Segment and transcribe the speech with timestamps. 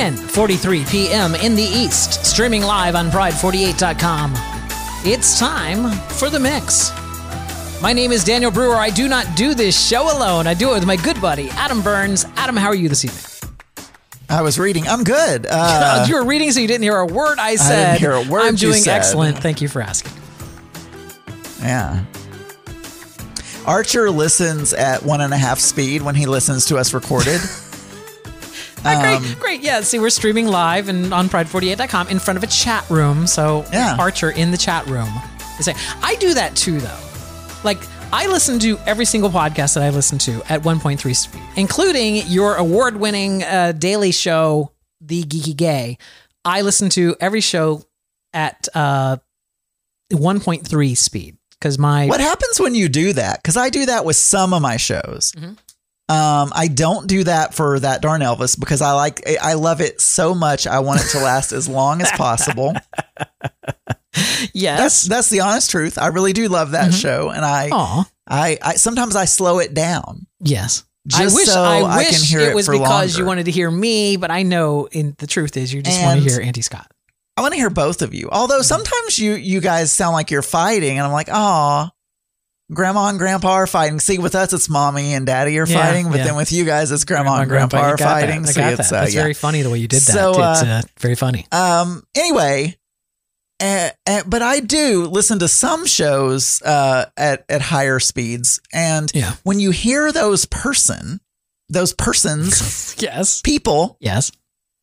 [0.00, 1.34] 10:43 p.m.
[1.34, 4.32] in the East, streaming live on pride48.com.
[5.04, 6.90] It's time for the mix.
[7.82, 8.76] My name is Daniel Brewer.
[8.76, 10.46] I do not do this show alone.
[10.46, 12.24] I do it with my good buddy Adam Burns.
[12.36, 13.52] Adam, how are you this evening?
[14.30, 14.88] I was reading.
[14.88, 15.46] I'm good.
[15.46, 17.88] Uh, you were reading, so you didn't hear a word I said.
[17.88, 18.96] I didn't hear a word I'm doing said.
[18.96, 19.36] excellent.
[19.36, 20.12] Thank you for asking.
[21.60, 22.06] yeah.
[23.66, 27.42] Archer listens at one and a half speed when he listens to us recorded.
[28.84, 29.60] Ah, Um, great, great.
[29.62, 33.26] Yeah, see, we're streaming live and on pride48.com in front of a chat room.
[33.26, 33.96] So Yeah.
[33.98, 35.08] Archer in the chat room.
[35.58, 36.98] is saying- I do that too, though.
[37.64, 37.78] Like,
[38.12, 42.56] I listen to every single podcast that I listen to at 1.3 speed, including your
[42.56, 45.98] award winning uh, daily show, The Geeky Gay.
[46.44, 47.84] I listen to every show
[48.32, 49.18] at uh,
[50.12, 52.06] 1.3 speed because my.
[52.06, 53.42] What happens when you do that?
[53.42, 55.32] Because I do that with some of my shows.
[55.36, 55.56] Mhm.
[56.10, 60.00] Um, I don't do that for that darn Elvis because I like I love it
[60.00, 60.66] so much.
[60.66, 62.74] I want it to last as long as possible.
[64.52, 64.78] Yes.
[64.80, 65.96] That's that's the honest truth.
[65.96, 67.00] I really do love that Mhm.
[67.00, 67.68] show, and I,
[68.28, 70.26] I I sometimes I slow it down.
[70.40, 70.82] Yes.
[71.06, 73.44] Just I wish so I I wish can hear it it was because you wanted
[73.44, 76.40] to hear me, but I know in the truth is you just want to hear
[76.40, 76.90] Andy Scott.
[77.36, 78.28] I want to hear both of you.
[78.32, 81.88] Although sometimes you you guys sound like you're fighting, and I'm like, oh,
[82.72, 84.00] grandma and grandpa are fighting.
[84.00, 86.24] See, with us it's mommy and daddy are Yeah, fighting, but yeah.
[86.24, 88.20] then with you guys it's grandma, and grandpa, you are got that.
[88.26, 88.44] fighting.
[88.44, 88.72] I it's that.
[88.80, 89.22] uh, That's yeah.
[89.22, 90.12] very funny the way you did that.
[90.12, 91.46] So, it's uh, uh, very funny.
[91.52, 92.04] Um.
[92.16, 92.76] Anyway,
[93.60, 99.10] uh, uh, but I do listen to some shows uh, at at higher speeds, and
[99.14, 99.34] Yeah.
[99.42, 101.20] when you hear those person,
[101.68, 103.40] those persons, Yes.
[103.42, 104.32] people Yes.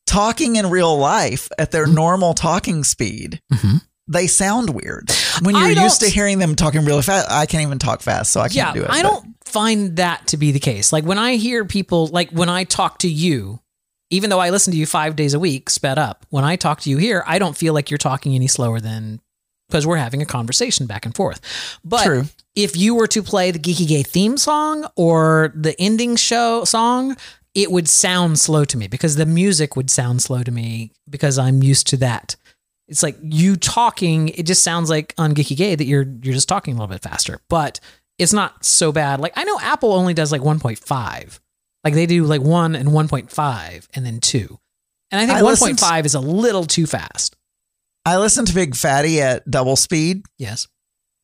[0.05, 3.81] talking in real life at their normal talking speed, Mhm.
[4.07, 5.09] They sound weird.
[5.41, 8.41] When you're used to hearing them talking really fast, I can't even talk fast, so
[8.41, 8.89] I can't do it.
[8.89, 10.91] I but- don't find that to be the case.
[10.91, 13.59] Like when I hear people, like when I talk to you,
[14.09, 16.81] even though I listen to you five days a week, sped up, when I talk
[16.81, 19.19] to you here, I don't feel like you're talking any slower than
[19.67, 21.41] because we're having a conversation back and forth.
[21.83, 22.23] But True.
[22.55, 27.17] if you were to play the Geeky Gay theme song or the ending show song,
[27.53, 31.37] it would sound slow to me because the music would sound slow to me because
[31.37, 32.35] I'm used to that.
[32.87, 36.47] It's like you talking, it just sounds like on Geeky Gay that you're you're just
[36.47, 37.41] talking a little bit faster.
[37.49, 37.79] But
[38.17, 39.19] it's not so bad.
[39.19, 41.39] Like I know Apple only does like 1.5.
[41.83, 44.59] Like they do like 1 and 1.5 and then 2.
[45.11, 47.35] And I think I 1.5 is a little too fast.
[48.05, 50.23] I listen to Big Fatty at double speed.
[50.37, 50.67] Yes.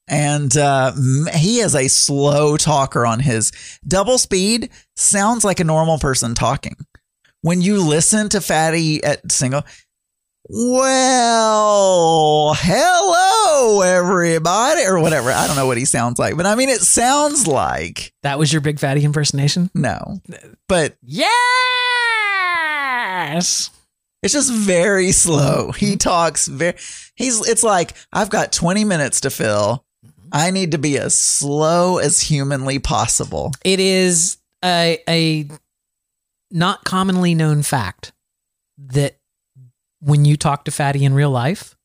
[0.07, 0.91] and uh,
[1.33, 3.51] he is a slow talker on his
[3.87, 4.69] double speed.
[4.97, 6.75] Sounds like a normal person talking.
[7.41, 9.63] When you listen to Fatty at single,
[10.49, 15.31] well, hello everybody, or whatever.
[15.31, 18.51] I don't know what he sounds like, but I mean, it sounds like That was
[18.51, 19.69] your big fatty impersonation?
[19.73, 20.21] no,
[20.67, 20.97] but
[23.23, 23.69] Yes.
[24.21, 25.71] it's just very slow.
[25.71, 25.97] He mm-hmm.
[25.97, 26.75] talks very.
[27.15, 27.47] He's.
[27.47, 29.85] It's like I've got twenty minutes to fill.
[30.05, 30.29] Mm-hmm.
[30.33, 33.53] I need to be as slow as humanly possible.
[33.63, 35.47] It is a a
[36.51, 38.11] not commonly known fact
[38.77, 39.17] that
[40.03, 41.75] when you talk to Fatty in real life,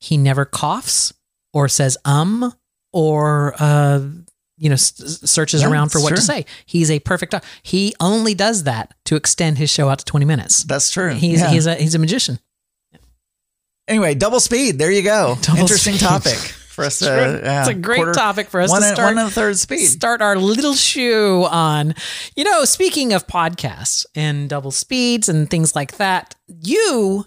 [0.00, 1.12] he never coughs
[1.52, 2.52] or says um
[2.92, 4.00] or uh
[4.56, 6.46] you know s- searches Yeah, around for what to say.
[6.66, 7.44] He's a perfect talk.
[7.62, 10.64] He only does that to extend his show out to 20 minutes.
[10.64, 11.10] That's true.
[11.14, 11.50] He's Yeah.
[11.50, 12.38] he's a he's a magician.
[13.88, 14.78] Anyway, double speed.
[14.78, 15.36] There you go.
[15.42, 16.06] Double Interesting speed.
[16.06, 17.04] topic for us to.
[17.44, 19.30] yeah, it's a great quarter- topic for us One to and, start one and a
[19.30, 19.86] third speed.
[19.86, 21.94] start our little shoe on.
[22.34, 27.26] You know, speaking of podcasts and double speeds and things like that, you,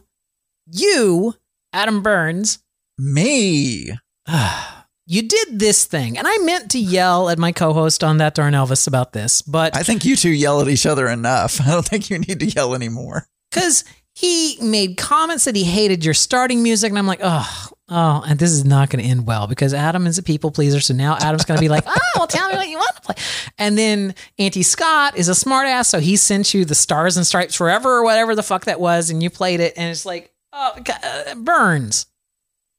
[0.70, 1.36] you,
[1.74, 2.60] Adam Burns,
[2.98, 3.92] Me.
[5.08, 6.18] you did this thing.
[6.18, 9.42] And I meant to yell at my co host on that darn Elvis about this,
[9.42, 11.62] but I think you two yell at each other enough.
[11.66, 13.28] I don't think you need to yell anymore.
[13.52, 13.84] because
[14.14, 18.40] he made comments that he hated your starting music, and I'm like, oh, oh, and
[18.40, 20.80] this is not going to end well because Adam is a people pleaser.
[20.80, 23.02] So now Adam's going to be like, oh, well, tell me what you want to
[23.04, 23.16] play.
[23.60, 27.54] And then Andy Scott is a smartass, so he sent you the Stars and Stripes
[27.54, 30.84] Forever or whatever the fuck that was, and you played it, and it's like, oh,
[31.04, 32.08] uh, Burns,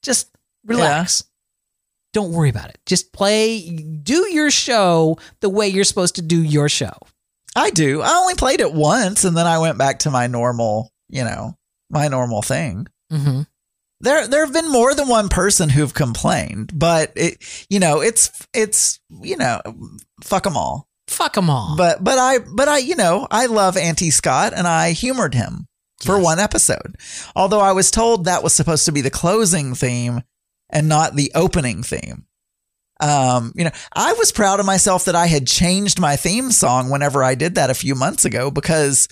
[0.02, 0.30] just
[0.64, 1.24] relax.
[2.12, 2.78] Don't worry about it.
[2.86, 6.92] Just play, do your show the way you're supposed to do your show.
[7.54, 8.02] I do.
[8.02, 11.54] I only played it once and then I went back to my normal, you know,
[11.90, 12.86] my normal thing.
[13.12, 13.42] Mm-hmm.
[14.00, 18.46] There there have been more than one person who've complained, but it you know, it's
[18.54, 19.60] it's you know,
[20.22, 20.88] fuck them all.
[21.08, 21.76] Fuck them all.
[21.76, 25.67] But but I but I you know, I love Andy Scott and I humored him
[26.04, 26.24] for Yes.
[26.24, 26.96] one episode.
[27.36, 30.22] Although I was told that was supposed to be the closing theme
[30.70, 32.24] and not the opening theme.
[33.00, 36.90] Um, you know, I was proud of myself that I had changed my theme song
[36.90, 39.06] whenever I did that a few months ago because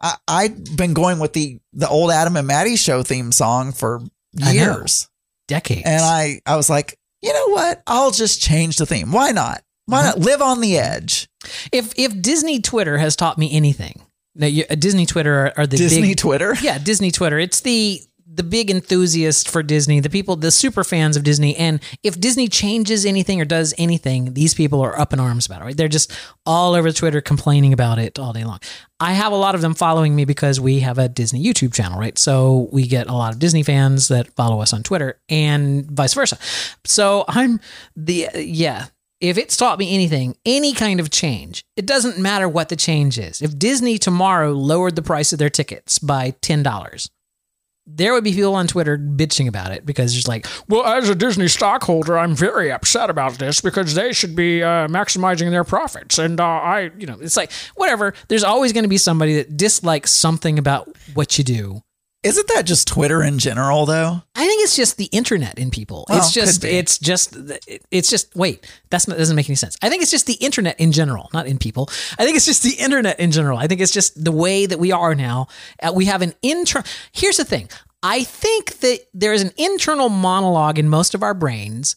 [0.00, 4.00] I, I've been going with the the old Adam and Maddie show theme song for
[4.32, 5.08] years,
[5.48, 5.82] Decades.
[5.84, 7.82] and I I was like, you know what?
[7.86, 9.10] I'll just change the theme.
[9.10, 9.62] Why not?
[9.86, 11.28] Why not live on the edge?
[11.72, 14.00] if if Disney Twitter has taught me anything,
[14.34, 16.54] now you, uh, Disney Twitter are, are the Disney big, Twitter.
[16.62, 17.38] yeah, Disney Twitter.
[17.38, 18.00] It's the
[18.34, 21.54] the big enthusiast for Disney, the people, the super fans of Disney.
[21.56, 25.60] And if Disney changes anything or does anything, these people are up in arms about
[25.60, 25.64] it.
[25.66, 25.76] Right?
[25.76, 26.10] They're just
[26.46, 28.60] all over Twitter complaining about it all day long.
[28.98, 31.98] I have a lot of them following me because we have a Disney YouTube channel,
[31.98, 32.16] right?
[32.16, 36.14] So we get a lot of Disney fans that follow us on Twitter and vice
[36.14, 36.38] versa.
[36.84, 37.60] So I'm
[37.96, 38.86] the yeah.
[39.22, 43.20] If it's taught me anything, any kind of change, it doesn't matter what the change
[43.20, 43.40] is.
[43.40, 47.08] If Disney tomorrow lowered the price of their tickets by ten dollars,
[47.86, 51.14] there would be people on Twitter bitching about it because it's like, well, as a
[51.14, 56.18] Disney stockholder, I'm very upset about this because they should be uh, maximizing their profits.
[56.18, 58.14] And uh, I, you know, it's like, whatever.
[58.26, 61.82] There's always going to be somebody that dislikes something about what you do.
[62.22, 64.22] Isn't that just Twitter in general, though?
[64.36, 66.06] I think it's just the internet in people.
[66.08, 67.36] Well, it's just, it's just,
[67.90, 68.34] it's just.
[68.36, 69.76] Wait, that's not doesn't make any sense.
[69.82, 71.88] I think it's just the internet in general, not in people.
[72.18, 73.58] I think it's just the internet in general.
[73.58, 75.48] I think it's just the way that we are now.
[75.82, 76.86] Uh, we have an internal.
[77.10, 77.68] Here's the thing.
[78.04, 81.96] I think that there is an internal monologue in most of our brains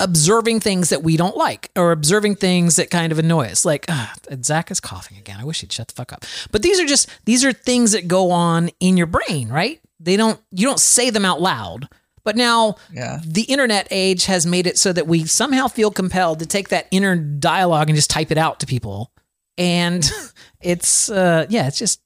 [0.00, 3.64] observing things that we don't like or observing things that kind of annoy us.
[3.64, 4.12] Like, ah,
[4.42, 5.38] Zach is coughing again.
[5.40, 6.24] I wish he'd shut the fuck up.
[6.50, 9.80] But these are just these are things that go on in your brain, right?
[10.00, 11.88] They don't you don't say them out loud.
[12.24, 13.20] But now Yeah.
[13.24, 16.86] the internet age has made it so that we somehow feel compelled to take that
[16.90, 19.10] inner dialogue and just type it out to people.
[19.56, 20.08] And
[20.60, 22.00] it's uh yeah, it's just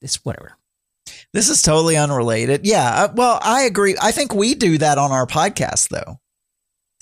[0.00, 0.52] it's whatever.
[1.32, 2.66] This is totally unrelated.
[2.66, 3.04] Yeah.
[3.04, 3.96] uh, Well, I agree.
[4.00, 6.18] I think we do that on our podcast, though.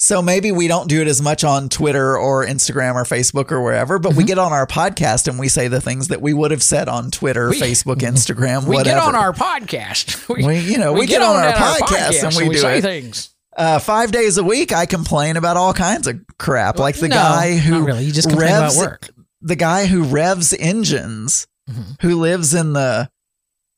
[0.03, 3.61] So maybe we don't do it as much on Twitter or Instagram or Facebook or
[3.63, 4.17] wherever, but Mm-hmm.
[4.19, 6.89] we get on our podcast and we say the things that we would have said
[6.89, 8.99] on Twitter, We- Facebook, Instagram, We whatever.
[8.99, 10.27] get on our podcast.
[10.35, 12.83] We, We- you know, we get on our at podcast and we do say it.
[12.83, 13.35] things.
[13.59, 17.17] uh, five days a week, I complain about all kinds of crap, like the No,
[17.17, 18.05] guy who really.
[18.05, 19.11] You just complain about work.
[19.43, 22.01] the guy who revs engines, Mhm.
[22.01, 23.11] who lives in the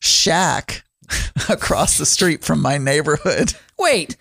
[0.00, 0.84] shack
[1.48, 3.54] across the street from my neighborhood.
[3.78, 4.16] Wait,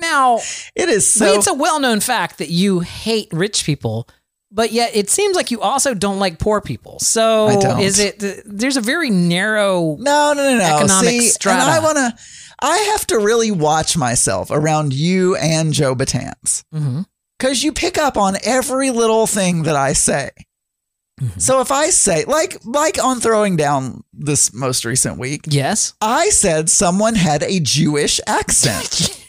[0.00, 0.38] now
[0.74, 1.34] It is so.
[1.34, 4.08] it's a well-known fact that you hate rich people,
[4.50, 6.98] but yet it seems like you also don't like poor people.
[7.00, 7.80] So I don't.
[7.80, 8.22] is it?
[8.46, 9.96] There's a very narrow.
[9.98, 10.64] no, no, no, no.
[10.76, 11.62] economic See, strata.
[11.62, 12.14] and I want to.
[12.60, 17.04] I have to really watch myself around you and Joe Batanz Mhm.
[17.38, 20.30] because you pick up on every little thing that I say.
[21.20, 21.40] Mhm.
[21.40, 26.30] So if I say, like, like on throwing down this most recent week, Yes, I
[26.30, 29.10] said someone had a Jewish accent.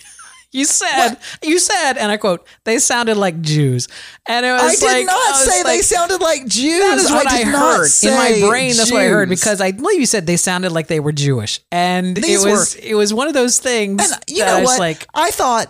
[0.58, 1.16] you said.
[1.44, 3.88] You said, and I quote: "They sounded like Jews,"
[4.28, 6.80] and it was I did like, not I say they sounded like Jews.
[6.80, 8.74] That is what I, did not heard in my brain.
[8.76, 11.62] That's what I heard because I believe you said they sounded like they were Jewish,
[11.72, 14.12] and These it was it was one of those things.
[14.12, 14.80] And you know I what?
[14.80, 15.68] Like, I thought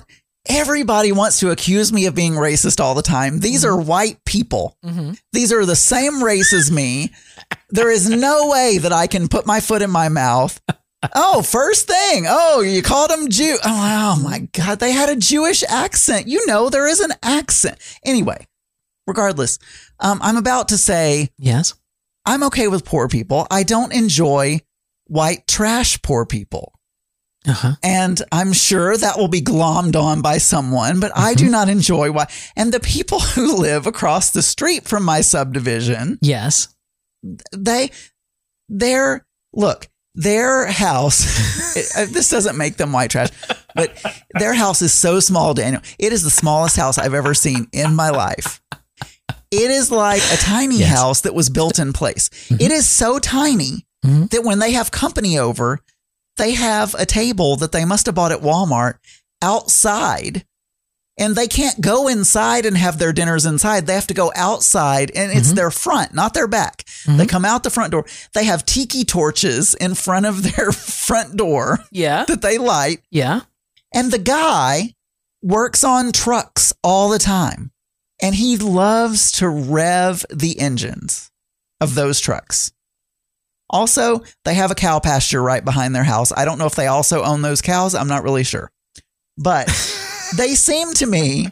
[0.50, 3.40] everybody wants to accuse me of being racist all the time.
[3.40, 3.80] These Mm-hmm.
[3.80, 4.78] are white people.
[4.86, 5.20] mhm.
[5.34, 7.12] These are the same race as me.
[7.70, 10.60] There is no way that I can put my foot in my mouth.
[11.16, 12.26] Oh, first thing.
[12.28, 13.58] Oh, you called them Jew.
[13.64, 14.80] Oh, oh my God.
[14.80, 16.28] They had a Jewish accent.
[16.28, 17.78] You know, there is an accent.
[18.04, 18.48] Anyway,
[19.06, 19.60] regardless,
[20.00, 21.76] um, I'm about to say yes,
[22.26, 23.46] I'm okay with poor people.
[23.52, 24.62] I don't enjoy
[25.06, 26.74] white trash poor people.
[27.48, 27.72] uh huh.
[27.84, 31.46] And I'm sure that will be glommed on by someone, but I Mm-hmm.
[31.46, 32.26] do not enjoy why.
[32.56, 36.70] And the people who live across the street from my subdivision, Yes,
[37.56, 37.92] they,
[38.68, 43.30] they're, look, their house, it- uh, this doesn't make them white trash,
[43.76, 43.96] but
[44.38, 45.82] their house is so small, Daniel.
[46.00, 48.60] It is the smallest house I've ever seen in my life.
[49.52, 50.90] It is like a tiny Yes.
[50.98, 52.30] house that was built in place.
[52.50, 54.30] It is so tiny Mhm.
[54.32, 55.80] that when they have company over,
[56.36, 58.96] they have a table that they must have bought at Walmart
[59.42, 60.46] outside.
[61.20, 63.88] And they can't go inside and have their dinners inside.
[63.88, 65.56] They have to go outside and it's mm-hmm.
[65.56, 66.86] their front, not their back.
[67.06, 67.26] They mm-hmm.
[67.26, 68.06] come out the front door.
[68.34, 73.00] They have tiki torches in front of their front door yeah, that they light.
[73.10, 73.42] yeah.
[73.94, 74.94] And the guy
[75.42, 77.72] works on trucks all the time.
[78.22, 81.32] And he loves to rev the engines
[81.80, 82.72] of those trucks.
[83.70, 86.32] Also, they have a cow pasture right behind their house.
[86.36, 87.94] I don't know if they also own those cows.
[87.96, 88.72] I'm not really sure.
[89.38, 89.68] But
[90.36, 91.48] they seem to me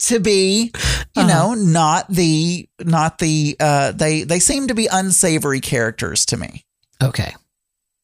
[0.00, 1.26] to be, you Uh-huh.
[1.26, 6.64] know, not the not the uh they they seem to be unsavory characters to me.
[7.02, 7.34] Okay,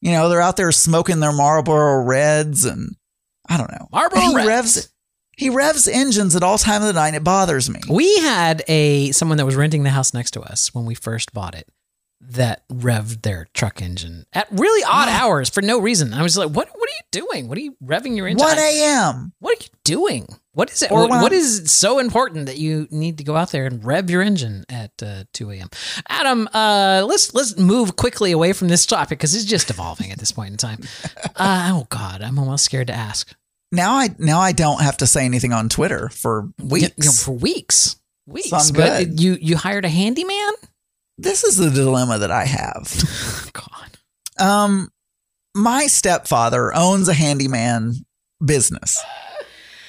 [0.00, 2.97] You know, they're out there smoking their Marlboro Reds and
[3.49, 3.88] I don't know.
[3.93, 4.47] Marlboro he Reds.
[4.49, 4.88] revs
[5.37, 7.81] he revs engines at all time of the night and it bothers me.
[7.88, 11.33] we had a someone that was renting the house next to us when we first
[11.33, 11.69] bought it,
[12.21, 16.12] that revved their truck engine at really odd hours for no reason.
[16.12, 16.69] I was like, "What?
[16.69, 17.49] What are you doing?
[17.49, 18.47] What are you revving your engine?
[18.47, 19.33] 1 a.m.
[19.39, 20.29] What are you doing?
[20.53, 20.91] What is it?
[20.91, 24.11] Or What, what is so important that you need to go out there and rev
[24.11, 25.69] your engine at uh, 2 a.m.?
[26.09, 30.19] Adam, uh, let's let's move quickly away from this topic because it's just evolving at
[30.19, 30.81] this point in time.
[31.37, 33.33] Uh, oh God, I'm almost scared to ask.
[33.73, 36.91] Now I now I don't have to say anything on Twitter for weeks.
[36.97, 37.97] You know, for weeks,
[38.27, 38.50] weeks.
[38.50, 39.21] So but good.
[39.21, 40.53] you you hired a handyman?
[41.23, 43.50] This is the dilemma that I have.
[43.53, 43.99] God,
[44.39, 44.89] Um,
[45.55, 47.95] my stepfather owns a handyman
[48.45, 48.99] business.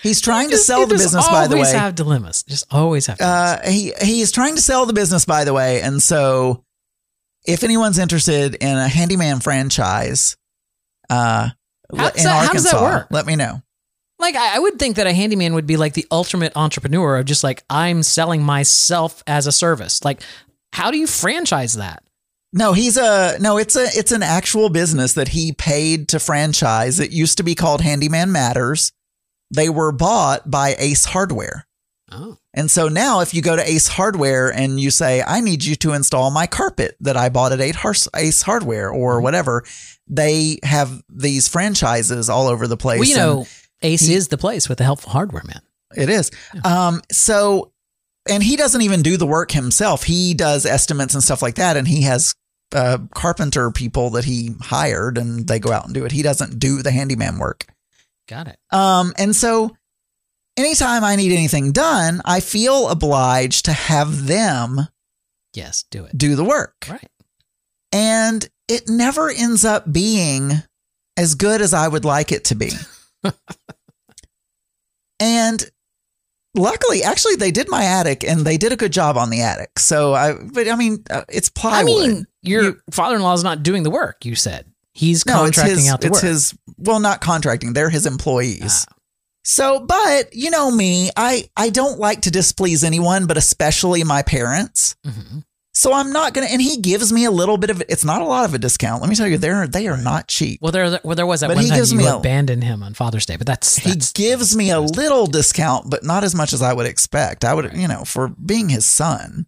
[0.04, 1.78] He's trying to sell the business, by the always way.
[1.80, 2.42] have dilemmas.
[2.44, 3.20] Just always have.
[3.20, 3.60] Dilemmas.
[3.68, 6.64] Uh, he he is trying to sell the business, by the way, and so
[7.46, 10.36] if anyone's interested in a handyman franchise,
[11.10, 11.50] uh,
[11.96, 13.08] How in does that- how Arkansas, does that work?
[13.12, 13.62] let me know.
[14.18, 17.26] Like I, I would think that a handyman would be like the ultimate entrepreneur of
[17.26, 20.04] just like I'm selling myself as a service.
[20.06, 20.22] Like,
[20.74, 22.04] how do you franchise that?
[22.54, 23.58] No, he's a no.
[23.58, 27.00] It's a it's an actual business that he paid to franchise.
[27.00, 28.92] It used to be called Handyman Matters.
[29.54, 31.66] They were bought by Ace Hardware.
[32.14, 35.64] Oh, And so now, if you go to Ace Hardware and you say, I need
[35.64, 39.24] you to install my carpet that I bought at Ace Ace Hardware or Mm-hmm.
[39.24, 39.64] whatever,
[40.08, 43.00] they have these franchises all over the place.
[43.00, 43.48] well, you know,
[43.82, 45.62] Ace he- is the place with the helpful hardware man.
[45.96, 46.32] it is.
[46.66, 47.72] Um, so,
[48.30, 50.04] and he doesn't even do the work himself.
[50.04, 51.78] He does estimates and stuff like that.
[51.78, 52.34] And he has
[52.74, 56.12] uh, carpenter people that he hired and they go out and do it.
[56.12, 57.66] He doesn't do the handyman work.
[58.28, 58.58] Got it.
[58.72, 59.76] Um, and so
[60.56, 64.88] anytime I need anything done, I feel obliged to have them
[65.54, 66.18] Yes, do it.
[66.18, 66.86] do the work.
[66.90, 67.10] Right.
[67.92, 70.52] And it never ends up being
[71.18, 72.72] as good as I would like it to be.
[75.20, 75.70] and
[76.56, 79.80] luckily, actually, they did my attic and they did a good job on the attic.
[79.80, 81.80] So I, but I mean, uh, it's plywood.
[81.80, 84.26] I mean, your You- father-in-law is not doing the work.
[84.26, 86.24] You said he's no, contracting his, out the it's work.
[86.24, 87.74] his, well, not contracting.
[87.74, 88.86] They're his employees.
[88.90, 88.94] Ah.
[89.44, 94.22] So, but you know me, I, I don't like to displease anyone, but especially my
[94.22, 94.96] parents.
[95.06, 95.44] Mhm.
[95.82, 98.22] So I'm not going to, and he gives me a little bit of, it's not
[98.22, 99.02] a lot of a discount.
[99.02, 100.60] Let me tell you, they're, they are not cheap.
[100.62, 102.94] Well, there, well, there was that But one he gives me a- abandoned him on
[102.94, 106.54] Father's Day, but that's, he that's gives me a little discount, but not as much
[106.54, 107.44] as I would expect.
[107.44, 107.76] I would, Right.
[107.78, 109.48] you know, for being his son,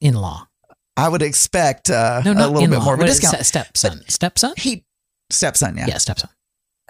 [0.00, 0.48] in-law.
[0.96, 3.44] I would expect uh, No, a little bit more of a discount.
[3.44, 4.02] Stepson.
[4.08, 4.54] Stepson.
[4.56, 4.86] He
[5.28, 5.88] stepson, yeah.
[5.88, 6.30] Yeah, stepson.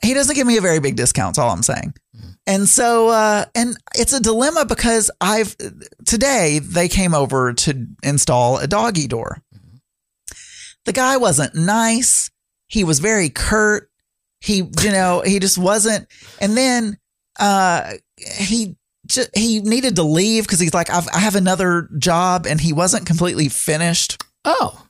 [0.04, 1.34] He doesn't give me a very big discount.
[1.36, 1.94] That's all I'm saying.
[2.16, 2.36] Mhm.
[2.46, 5.56] And so, uh, and it's a dilemma because I've
[6.04, 9.42] today they came over to install a doggy door.
[9.54, 9.80] Mhm.
[10.84, 12.30] The guy wasn't nice.
[12.68, 13.90] He was very curt.
[14.40, 16.06] He, you know, he just wasn't.
[16.40, 16.98] And then,
[17.40, 17.94] uh,
[18.38, 18.76] he
[19.06, 22.72] just, he needed to leave because he's like, I've, I have another job and he
[22.72, 24.22] wasn't completely finished.
[24.44, 24.86] Oh,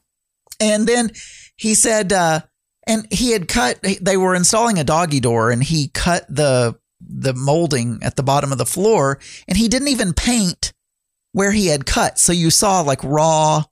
[0.60, 1.10] And then
[1.56, 2.40] he said, uh,
[2.86, 7.34] and he had cut, they were installing a doggy door and he cut the, the
[7.34, 10.72] molding at the bottom of the floor and he didn't even paint
[11.32, 12.18] where he had cut.
[12.18, 13.64] So you saw like raw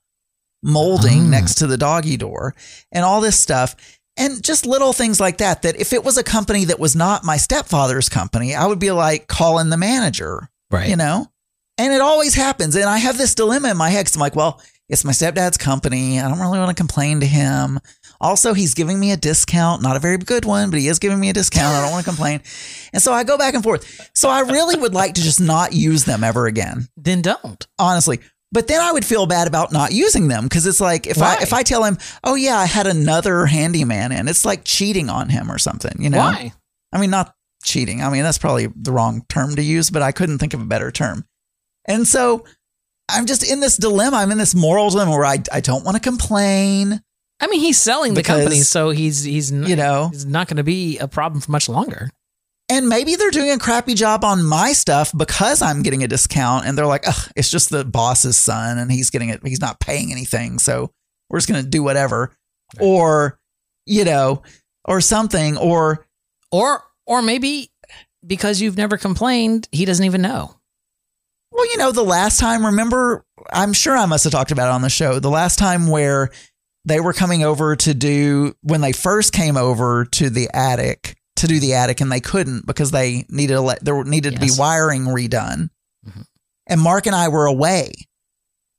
[0.63, 1.29] molding Ah.
[1.29, 2.55] next to the doggy door
[2.91, 3.75] and all this stuff.
[4.17, 7.25] And just little things like that, that if it was a company that was not
[7.25, 10.87] my stepfather's company, I would be like calling the manager right.
[10.89, 11.27] you know?
[11.77, 12.75] And it always happens.
[12.75, 15.57] And I have this dilemma in my head 'cause I'm like, well, it's my stepdad's
[15.57, 16.21] company.
[16.21, 17.79] I don't really want to complain to him.
[18.21, 21.19] Also, he's giving me a discount, not a very good one, but he is giving
[21.19, 21.75] me a discount.
[21.75, 22.41] I don't want to complain.
[22.93, 24.09] And so I go back and forth.
[24.13, 27.65] So I really would like to just not use them ever again, Then don't.
[27.77, 28.19] honestly.
[28.51, 31.35] But then I would feel bad about not using them because it's like if Why?
[31.39, 35.09] I if I tell him, oh yeah, I had another handyman in, it's like cheating
[35.09, 36.19] on him or something, you know?
[36.19, 36.53] Why?
[36.93, 38.01] I mean, not cheating.
[38.01, 40.65] I mean, that's probably the wrong term to use, but I couldn't think of a
[40.65, 41.25] better term.
[41.85, 42.45] And so
[43.09, 44.17] I'm just in this dilemma.
[44.17, 47.01] I'm in this moral dilemma where I, I don't want to complain,
[47.39, 50.63] I mean, he's selling the company, so he's he's you know, he's not going to
[50.63, 52.09] be a problem for much longer.
[52.69, 56.65] and maybe they're doing a crappy job on my stuff because I'm getting a discount
[56.65, 59.45] and they're like, Ugh, it's just the boss's son and he's getting it.
[59.45, 60.59] He's not paying anything.
[60.59, 60.91] So
[61.29, 62.31] we're just going to do whatever.
[62.77, 62.85] Right.
[62.85, 63.39] Or,
[63.85, 64.41] you know,
[64.85, 65.57] or something.
[65.57, 66.05] Or
[66.51, 67.69] Or or maybe
[68.25, 70.55] because you've never complained, he doesn't even know.
[71.51, 73.23] Well, you know, the last time, remember,
[73.53, 75.19] I'm sure I must have talked about it on the show.
[75.19, 76.31] The last time where
[76.85, 81.47] they were coming over to do, when they first came over to the attic, to
[81.47, 84.51] do the attic, and they couldn't because they needed to let, there needed to be
[84.57, 85.69] wiring redone.
[86.07, 86.25] Mhm.
[86.67, 87.93] And Mark and I were away.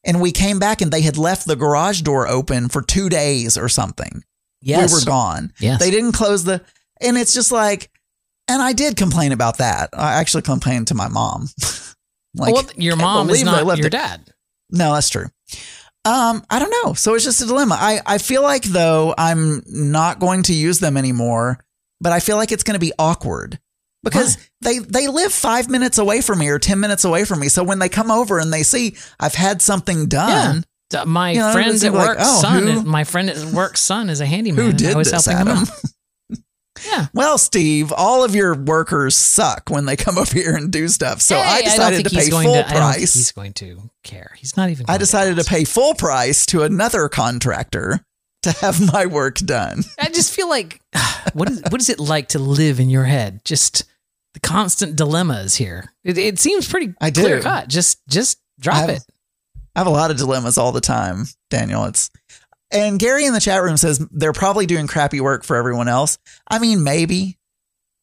[0.05, 3.59] And we came back and they had left the garage door open for two days
[3.59, 4.23] or something.
[4.63, 4.93] Yes.
[4.93, 5.53] We were gone.
[5.59, 5.81] Yes.
[5.81, 6.63] They didn't close the,
[7.01, 7.91] and it's just like,
[8.49, 9.91] and I did complain about that.
[9.93, 11.49] I actually complained to my mom.
[12.37, 13.91] like, well, your mom is not your it.
[13.91, 14.33] dad.
[14.71, 15.27] no, that's true.
[16.07, 16.95] Um, I don't know.
[16.95, 17.77] So it's just a dilemma.
[17.79, 21.59] I, I feel like though I'm not going to use them anymore,
[22.01, 23.59] but I feel like it's going to be awkward
[24.05, 27.49] because they they live five minutes away from me or ten minutes away from me.
[27.49, 31.41] So when they come over and they see I've had something done, D- My You
[31.41, 34.65] know, friend it's at work, oh, son, my friend at work, son is a handyman.
[34.65, 35.67] who did was this, helping him Adam?
[36.85, 37.07] Yeah.
[37.15, 41.23] Well, Steve, all of your workers suck when they come over here and do stuff.
[41.23, 43.33] So Hey, I decided think to pay full to- I think he's price.
[43.33, 44.35] going to care.
[44.39, 44.87] He's not even.
[44.89, 45.49] I decided to ask.
[45.49, 48.01] pay full price to another contractor
[48.43, 49.83] to have my work done.
[49.99, 50.81] I just feel like
[51.33, 53.41] what is what is it like to live in your head?
[53.45, 53.85] Just
[54.35, 55.93] the constant dilemmas here.
[56.05, 57.23] It, it seems pretty I do.
[57.23, 57.69] clear cut.
[57.69, 59.03] Just just drop I've- it.
[59.75, 61.85] I have a lot of dilemmas all the time, Daniel.
[61.85, 62.09] It's
[62.71, 66.19] and Gary in the chat room says they're probably doing crappy work for everyone else.
[66.49, 67.39] I mean, maybe.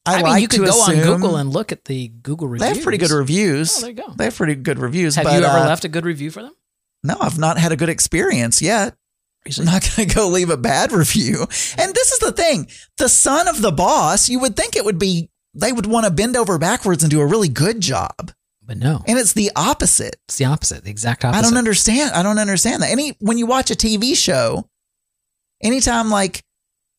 [0.05, 2.70] I, I, like mean, you could go on Google and look at the Google reviews.
[2.70, 3.77] they have pretty good reviews.
[3.77, 4.13] Oh, there you go.
[4.17, 5.15] they have pretty good reviews.
[5.15, 6.53] Have but, you ever uh, left a good review for them?
[7.03, 8.96] No, I've not had a good experience yet.
[9.58, 11.41] I'm not going to go leave a bad review.
[11.77, 12.67] And this is the thing:
[12.98, 14.29] the son of the boss.
[14.29, 17.22] You would think it would be they would want to bend over backwards and do
[17.22, 18.32] a really good job,
[18.65, 20.15] But no, and it's the opposite.
[20.27, 20.86] it's the opposite.
[20.86, 21.39] The exact opposite.
[21.39, 22.12] I don't understand.
[22.12, 22.91] I don't understand that.
[22.91, 24.70] Any when you watch a TV show,
[25.62, 26.43] anytime like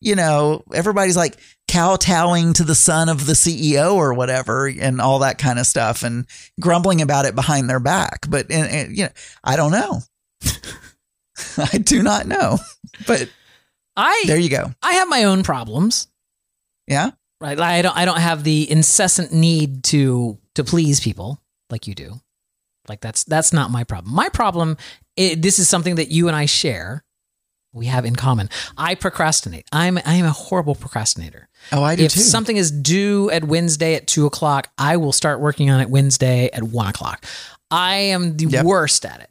[0.00, 5.20] you know everybody's like kowtowing to the son of the CEO or whatever, and all
[5.20, 6.26] that kind of stuff, and
[6.60, 8.26] grumbling about it behind their back.
[8.28, 10.00] But and, and, you know, I don't know.
[11.72, 12.58] I do not know.
[13.06, 13.30] But
[13.96, 14.70] I there you go.
[14.82, 16.08] I have my own problems.
[16.86, 17.12] Yeah.
[17.40, 17.58] Right.
[17.58, 21.40] I don't I don't have the incessant need to to please people
[21.70, 22.20] like you do.
[22.88, 24.14] Like that's that's not my problem.
[24.14, 24.76] My problem
[25.18, 27.04] i this is something that you and I share.
[27.72, 28.50] We have in common.
[28.78, 29.66] I procrastinate.
[29.72, 31.48] I'm I am a horrible procrastinator.
[31.72, 32.20] Oh, I do if too.
[32.20, 36.50] something is due at Wednesday at two o'clock, I will start working on it Wednesday
[36.52, 37.24] at one o'clock.
[37.70, 38.64] I am the Yep.
[38.64, 39.30] worst at it.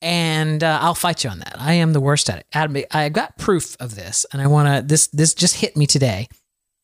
[0.00, 1.56] And uh, I'll fight you on that.
[1.58, 2.46] I am the worst at it.
[2.52, 4.86] Adam, I've got proof of this, and I want to.
[4.86, 6.28] This this just hit me today.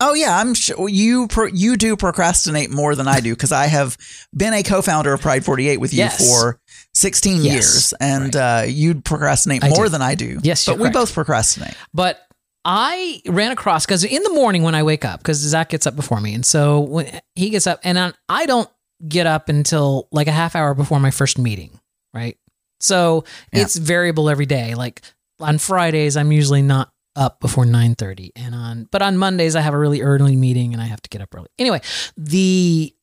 [0.01, 3.67] Oh yeah, I'm sure you pro- you do procrastinate more than I do because I
[3.67, 3.97] have
[4.37, 6.19] been a co-founder of Pride 48 with you Yes.
[6.29, 6.59] for
[6.95, 7.53] 16 Yes.
[7.53, 9.91] years, and uh, you procrastinate I more do.
[9.91, 10.41] than I do.
[10.43, 10.95] Yes, but we correct.
[10.95, 11.75] both procrastinate.
[11.95, 12.21] But
[12.65, 15.95] I ran across because in the morning when I wake up, because Zach gets up
[15.97, 18.69] before me, and so when he gets up, and I, don't
[19.07, 21.79] get up until like a half hour before my first meeting,
[22.13, 22.37] right?
[22.81, 23.63] So Yeah.
[23.63, 24.75] it's variable every day.
[24.75, 25.03] Like
[25.41, 29.61] on Fridays, I'm usually not up before nine thirty, and on but on Mondays I
[29.61, 31.49] have a really early meeting and I have to get up early.
[31.59, 31.81] Anyway,
[32.17, 32.95] the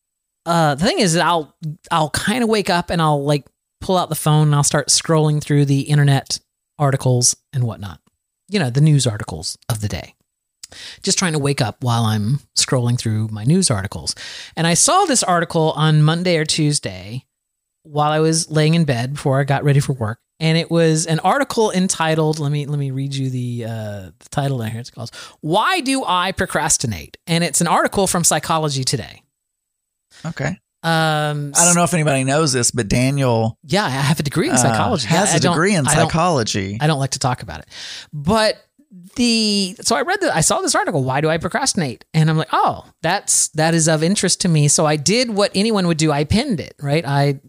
[0.45, 1.55] uh the thing is I'll
[1.91, 3.45] I'll kind of wake up and I'll like
[3.79, 6.39] pull out the phone and I'll start scrolling through the internet
[6.77, 7.99] articles and whatnot
[8.51, 10.13] you know, the news articles of the day.
[11.01, 14.13] Just trying to wake up while I'm scrolling through my news articles.
[14.55, 17.25] And I saw this article on Monday or Tuesday
[17.83, 20.19] while I was laying in bed before I got ready for work.
[20.41, 23.69] And it was an article entitled, let me let me read you the uh,
[24.19, 24.81] the title down here.
[24.81, 27.17] It's called Why Do I Procrastinate?
[27.27, 29.21] And it's an article from Psychology Today.
[30.25, 30.57] Okay.
[30.83, 34.47] Um I don't know if anybody knows this, but Daniel Yeah, I have a degree
[34.49, 35.07] in uh, psychology.
[35.07, 36.77] has Yeah, I a degree in I don't- psychology.
[36.81, 37.67] I don't like to talk about it.
[38.11, 38.57] But
[39.15, 42.03] the so I read the I saw this article, why do I procrastinate?
[42.13, 45.51] And I'm like, "Oh, that's that is of interest to me." So I did what
[45.55, 46.11] anyone would do.
[46.11, 47.05] I pinned it, right?
[47.05, 47.39] I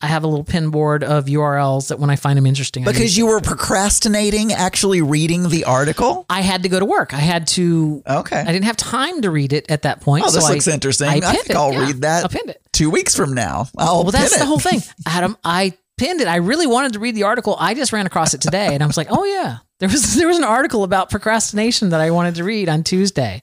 [0.00, 3.16] I have a little pin board of URLs that when I find them interesting, because
[3.16, 6.26] you were procrastinating actually reading the article.
[6.28, 7.14] I had to go to work.
[7.14, 8.38] I had to Okay.
[8.40, 10.24] I didn't have time to read it at that point.
[10.26, 11.08] oh, this so looks I, interesting.
[11.08, 11.56] I I, think it.
[11.56, 12.60] I'll Yeah, read that I pinned it.
[12.72, 13.66] two weeks from now.
[13.78, 15.36] I'll well, that's pin the whole thing, Adam.
[15.44, 16.28] I pinned it.
[16.28, 17.56] I really wanted to read the article.
[17.58, 20.28] I just ran across it today, and I was like, "Oh yeah, there was there
[20.28, 23.42] was an article about procrastination that I wanted to read on Tuesday."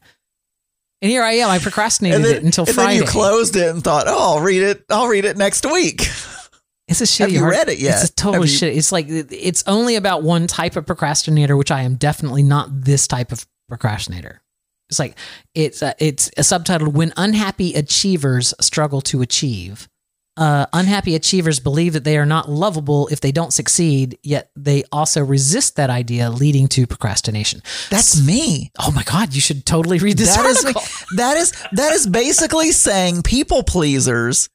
[1.03, 1.49] And here I am.
[1.49, 2.97] I procrastinated then, it until and Friday.
[2.99, 4.85] then you closed it and thought, "Oh, I'll read it.
[4.89, 6.07] I'll read it next week."
[6.87, 7.19] it's a shitty.
[7.19, 8.01] Have you read it yet?
[8.01, 8.75] It's a total you- shit.
[8.75, 13.07] It's like it's only about one type of procrastinator, which I am definitely not this
[13.07, 14.41] type of procrastinator.
[14.89, 15.17] It's like
[15.55, 19.87] it's uh, it's a subtitled "When Unhappy Achievers Struggle to Achieve."
[20.37, 24.81] Uh, unhappy achievers believe that they are not lovable if they don't succeed, yet they
[24.89, 27.61] also resist that idea, leading to procrastination.
[27.89, 28.71] That's me.
[28.79, 30.83] Oh my god, you should totally read this That is article.
[31.17, 34.49] that is that is basically saying people pleasers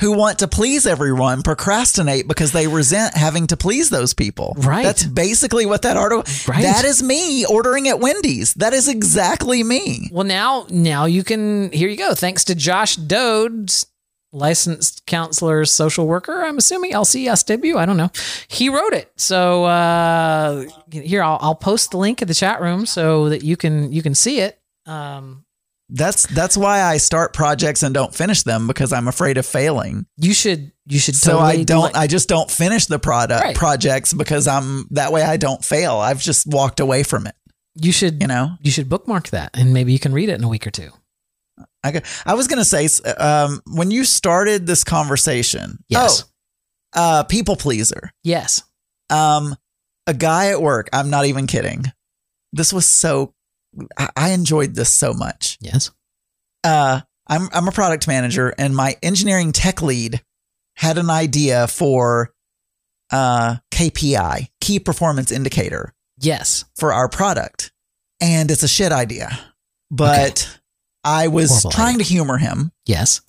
[0.00, 4.54] who want to please everyone procrastinate because they resent having to please those people.
[4.58, 4.82] Right.
[4.82, 6.24] That's basically what that article.
[6.46, 6.62] Right.
[6.62, 8.54] That is me ordering at Wendy's.
[8.54, 10.08] That is exactly me.
[10.12, 11.70] Well, now now you can.
[11.72, 12.14] Here you go.
[12.14, 13.86] Thanks to Josh Dodes,
[14.32, 16.42] licensed counselor, social worker.
[16.42, 17.76] I'm assuming LCSW.
[17.76, 18.10] I don't know.
[18.48, 19.12] He wrote it.
[19.16, 23.56] So uh, here I'll, I'll post the link in the chat room so that you
[23.56, 24.60] can you can see it.
[24.86, 25.44] Um,
[25.90, 30.06] That's that's why I start projects and don't finish them because I'm afraid of failing.
[30.18, 33.56] You should you should So I don't I just don't finish the product Right.
[33.56, 35.96] projects because I'm that way I don't fail.
[35.96, 37.34] I've just walked away from it,
[37.74, 38.50] you should you know.
[38.60, 40.90] you should bookmark that and maybe you can read it in a week or two.
[41.82, 45.82] I I was going to say um when you started this conversation.
[45.88, 46.24] Yes.
[46.94, 48.10] Oh, uh people pleaser.
[48.22, 48.62] Yes.
[49.08, 49.56] Um
[50.06, 51.84] a guy at work, I'm not even kidding.
[52.52, 53.34] This was so
[54.16, 55.58] I, enjoyed this so much.
[55.60, 55.90] Yes.
[56.64, 60.22] uh, I'm I'm a product manager, and my engineering tech lead
[60.76, 62.32] had an idea for
[63.12, 66.64] uh, KPI, key performance indicator, Yes.
[66.76, 67.72] for our product,
[68.20, 69.38] and it's a shit idea.
[69.90, 70.48] But
[71.04, 73.20] I was Horrible trying to humor him, Yes.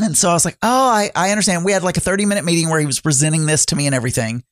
[0.00, 2.44] and so I was like, "Oh, I, I understand." We had like a 30 minute
[2.44, 4.42] meeting where he was presenting this to me and everything,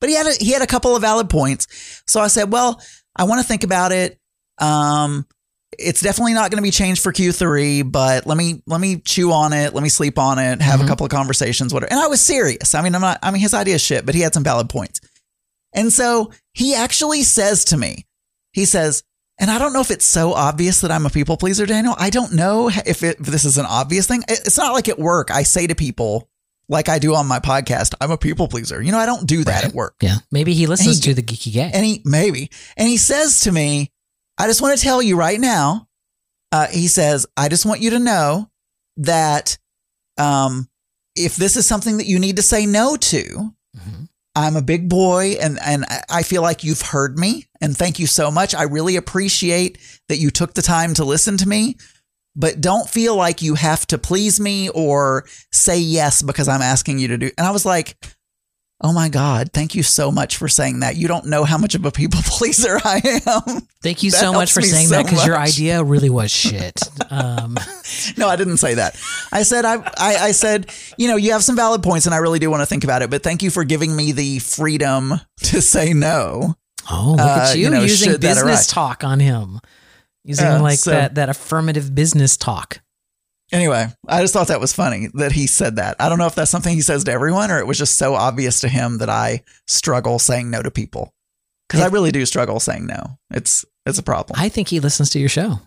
[0.00, 2.02] but he had a, he had a couple of valid points.
[2.06, 2.80] So I said, "Well,
[3.16, 4.18] I want to think about it.
[4.58, 5.26] Um,
[5.78, 9.32] it's definitely not going to be changed for Q3, but let me let me chew
[9.32, 9.72] on it.
[9.74, 10.60] Let me sleep on it.
[10.60, 10.84] Have Mhm.
[10.84, 11.72] a couple of conversations.
[11.72, 12.74] Whatever." And I was serious.
[12.74, 13.18] I mean, I'm not.
[13.22, 15.00] I mean, his idea is shit, but he had some valid points.
[15.74, 18.06] And so he actually says to me,
[18.52, 19.02] he says,
[19.40, 21.94] and I don't know if it's so obvious that I'm a people pleaser, Daniel.
[21.98, 24.22] I don't know if, it, if this is an obvious thing.
[24.28, 26.28] It's not like at work I say to people,
[26.68, 28.82] like I do on my podcast, I'm a people pleaser.
[28.82, 29.64] You know, I don't do that Right.
[29.64, 29.94] at work.
[30.02, 30.16] Yeah.
[30.30, 31.70] Maybe he listens he- to the geeky gay.
[31.72, 33.90] And he, maybe, and he says to me,
[34.38, 35.88] I just want to tell you right now,
[36.50, 38.50] uh, he says, I just want you to know
[38.98, 39.56] that
[40.18, 40.68] um,
[41.16, 44.08] if this is something that you need to say no to, Mhm.
[44.34, 47.46] I'm a big boy and, and I feel like you've heard me.
[47.60, 48.54] And thank you so much.
[48.54, 51.76] I really appreciate that you took the time to listen to me.
[52.34, 56.98] But don't feel like you have to please me or say yes because I'm asking
[56.98, 57.30] you to do.
[57.36, 57.96] And I was like,
[58.82, 60.96] oh my God, thank you so much for saying that.
[60.96, 63.60] You don't know how much of a people pleaser I am.
[63.82, 66.80] Thank you That so much for saying so that because your idea really was shit.
[67.10, 67.56] Um,
[68.16, 68.96] No, I didn't say that.
[69.32, 72.18] I said I, I I said, you know, you have some valid points and I
[72.18, 75.14] really do want to think about it, but thank you for giving me the freedom
[75.44, 76.54] to say no.
[76.90, 79.60] oh, look Uh, at you, you know, using business talk on him.
[80.24, 82.80] Using Yeah, like so- that, that affirmative business talk.
[83.52, 85.96] Anyway, I just thought that was funny that he said that.
[86.00, 88.14] I don't know if that's something he says to everyone or it was just so
[88.14, 91.12] obvious to him that I struggle saying no to people.
[91.68, 93.18] Cuz I really do struggle saying no.
[93.30, 94.40] It's it's a problem.
[94.40, 95.60] I think he listens to your show.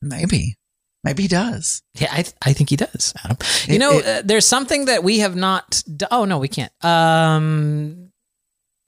[0.00, 0.56] Maybe.
[1.04, 1.82] Maybe he does.
[1.94, 3.36] Yeah, I, I think he does, Adam.
[3.66, 5.82] You It- know, it- uh, there's something that we have not.
[5.96, 6.70] d- Oh no, we can't.
[6.84, 8.10] Um,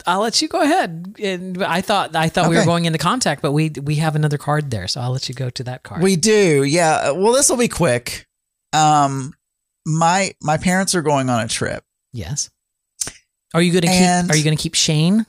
[0.07, 1.17] I'll let you go ahead.
[1.23, 4.39] And I thought I thought we were going into contact, but we we have another
[4.39, 6.03] card there, so I'll let you go to that card.
[6.03, 7.11] We do, yeah.
[7.11, 8.24] Well, this will be quick.
[8.75, 9.33] Um,
[9.87, 11.85] my my parents are going on a trip.
[12.13, 12.51] yes.
[13.55, 14.35] Are you gonna And- keep?
[14.35, 15.27] Are you gonna keep Shane?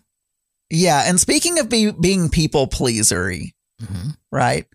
[0.71, 4.65] Yeah, and speaking of be, being people pleasery, hmm right?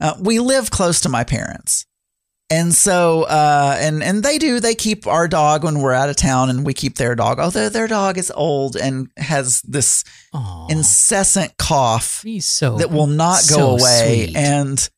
[0.00, 1.84] Uh, we live close to my parents,
[2.48, 6.16] and so uh, and and they do they keep our dog when we're out of
[6.16, 7.38] town, and we keep their dog.
[7.38, 13.42] Although their dog is old and has this Oh, incessant cough so that will not
[13.50, 14.36] go so away, sweet.
[14.36, 14.88] and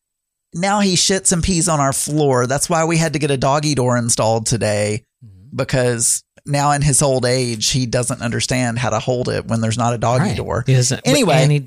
[0.57, 2.47] now he shits and pees on our floor.
[2.47, 5.55] That's why we had to get a doggy door installed today Mhm.
[5.55, 9.79] because now in his old age he doesn't understand how to hold it when there's
[9.79, 10.37] not a doggy Right.
[10.37, 10.65] door.
[10.67, 11.35] He doesn't- Anyway.
[11.43, 11.67] and he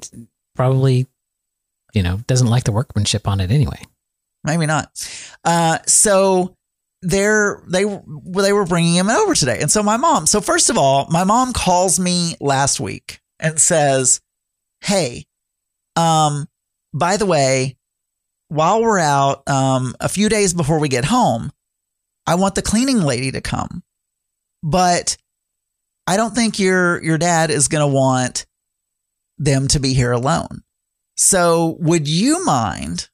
[0.55, 1.07] probably,
[1.93, 3.81] you know, doesn't like the workmanship on it anyway.
[4.43, 4.89] Maybe not.
[5.43, 6.55] Uh, so
[7.01, 7.83] they're they
[8.25, 10.25] they were bringing him over today, and so my mom.
[10.27, 14.19] So first of all, my mom calls me last week and says,
[14.81, 15.25] "Hey,
[15.95, 16.47] um,
[16.93, 17.75] by the way,
[18.49, 21.51] while we're out, um, a few days before we get home,
[22.27, 23.83] I want the cleaning lady to come,
[24.61, 25.17] but
[26.05, 28.45] I don't think your your dad is going to want
[29.37, 30.63] them to be here alone.
[31.15, 33.09] So would you mind?"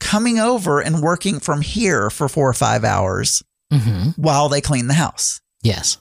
[0.00, 3.42] coming over and working from here for four or five hours
[3.72, 5.40] hmm while they clean the house.
[5.62, 5.96] Yes,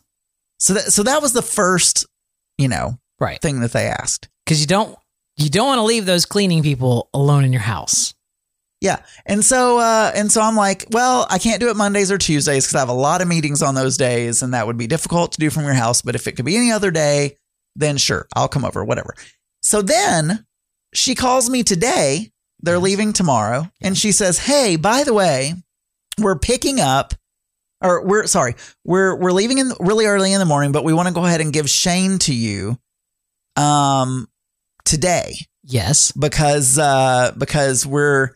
[0.60, 2.06] So that so that was the first,
[2.58, 3.42] you know, right.
[3.42, 4.28] thing that they asked.
[4.46, 4.98] Because you don't
[5.38, 8.14] you don't want to leave those cleaning people alone in your house.
[8.84, 9.02] Yeah.
[9.26, 12.66] And so uh and so I'm like, well, I can't do it Mondays or Tuesdays
[12.66, 15.32] because I have a lot of meetings on those days and that would be difficult
[15.32, 16.02] to do from your house.
[16.02, 17.38] But if it could be any other day,
[17.78, 19.16] then sure, I'll come over, whatever.
[19.62, 20.46] So then
[20.94, 22.32] she calls me today.
[22.62, 23.72] They're leaving tomorrow.
[23.82, 25.54] And she says, Hey, by the way,
[26.20, 27.14] we're picking up
[27.82, 31.08] or we're sorry, we're we're leaving in really early in the morning, but we want
[31.08, 32.78] to go ahead and give Shane to you
[33.56, 34.28] um
[34.84, 36.12] today Yes.
[36.12, 38.32] because uh because we're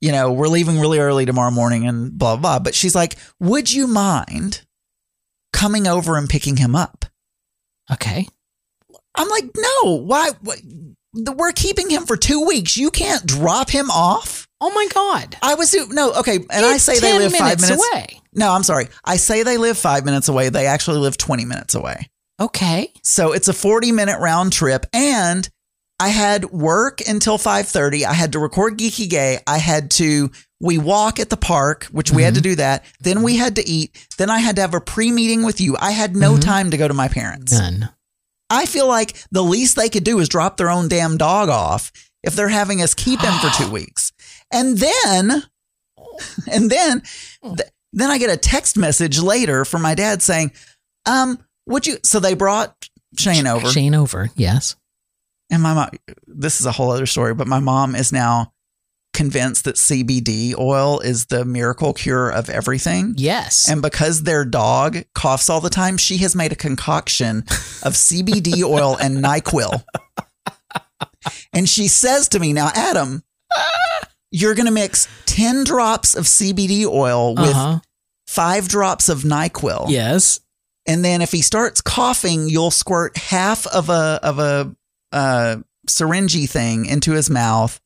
[0.00, 3.16] you know we're leaving really early tomorrow morning and blah blah blah but she's like
[3.40, 4.62] would you mind
[5.52, 7.04] coming over and picking him up
[7.90, 8.26] Okay.
[9.14, 10.56] i'm like no why, why
[11.14, 15.36] we're keeping him for two weeks you can't drop him off Oh my God.
[15.40, 18.20] I was no okay, and I say they 10 live five minutes away.
[18.34, 18.88] No, I'm sorry.
[19.04, 20.48] I say they live five minutes away.
[20.48, 22.10] They actually live 20 minutes away.
[22.40, 22.92] Okay.
[23.04, 24.86] So it's a 40 minute round trip.
[24.92, 25.48] And
[26.00, 28.04] I had work until 5:30.
[28.04, 29.40] I had to record Geeky Gay.
[29.46, 30.30] I had to
[30.60, 32.84] we walk at the park, which we had to do that.
[33.00, 33.96] Then we had to eat.
[34.16, 35.76] Then I had to have a pre-meeting with you.
[35.80, 36.40] I had no Mhm.
[36.40, 37.52] time to go to my parents.
[37.52, 37.88] None.
[38.50, 41.92] I feel like the least they could do is drop their own damn dog off
[42.24, 44.10] if they're having us keep him for two weeks.
[44.52, 45.44] And then,
[46.50, 47.02] and then,
[47.44, 50.50] th- then I get a text message later from my dad saying,
[51.06, 52.74] um, would you, so they brought
[53.16, 54.30] Shane over Shane over.
[54.34, 54.74] Yes.
[55.50, 55.90] And my mom,
[56.26, 58.52] this is a whole other story, but my mom is now
[59.14, 63.14] convinced that CBD oil is the miracle cure of everything.
[63.16, 63.68] Yes.
[63.68, 67.38] And because their dog coughs all the time, she has made a concoction
[67.82, 69.82] of CBD oil and NyQuil.
[71.52, 73.22] And she says to me, Now, Adam,
[74.30, 77.80] you're going to mix 10 drops of CBD oil with uh-huh.
[78.26, 79.86] five drops of NyQuil.
[79.88, 80.40] Yes.
[80.86, 84.74] And then if he starts coughing, you'll squirt half of a, of a,
[85.12, 85.56] uh,
[85.88, 87.80] syringy thing into his mouth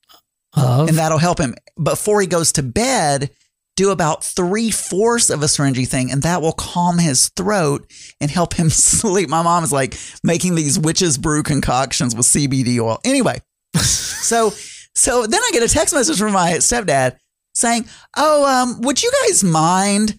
[0.57, 0.89] Of.
[0.89, 1.55] and that'll help him.
[1.83, 3.31] Before he goes to bed,
[3.77, 8.31] do about three fourths of a syringy thing, and that will calm his throat and
[8.31, 9.29] help him sleep.
[9.29, 12.99] My mom is like making these witches brew concoctions with CBD oil.
[13.05, 13.39] Anyway,
[13.81, 14.51] so
[14.95, 17.17] so then I get a text message from my stepdad
[17.55, 20.17] saying, "Oh, um, would you guys mind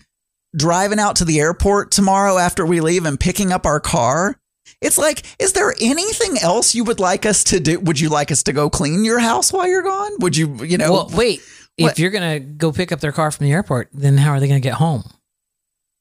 [0.55, 4.35] driving out to the airport tomorrow after we leave and picking up our car?"
[4.82, 7.80] It's like, is there anything else you would like us to do?
[7.80, 10.12] Would you like us to go clean your house while you're gone?
[10.19, 11.41] Would you, you know, well, wait.
[11.78, 11.93] What?
[11.93, 14.39] If you're going to go pick up their car from the airport, then how are
[14.39, 15.04] they going to get home?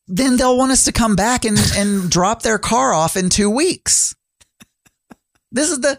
[0.09, 3.49] then they'll want us to come back and, and drop their car off in two
[3.49, 4.15] weeks.
[5.51, 5.99] This is the,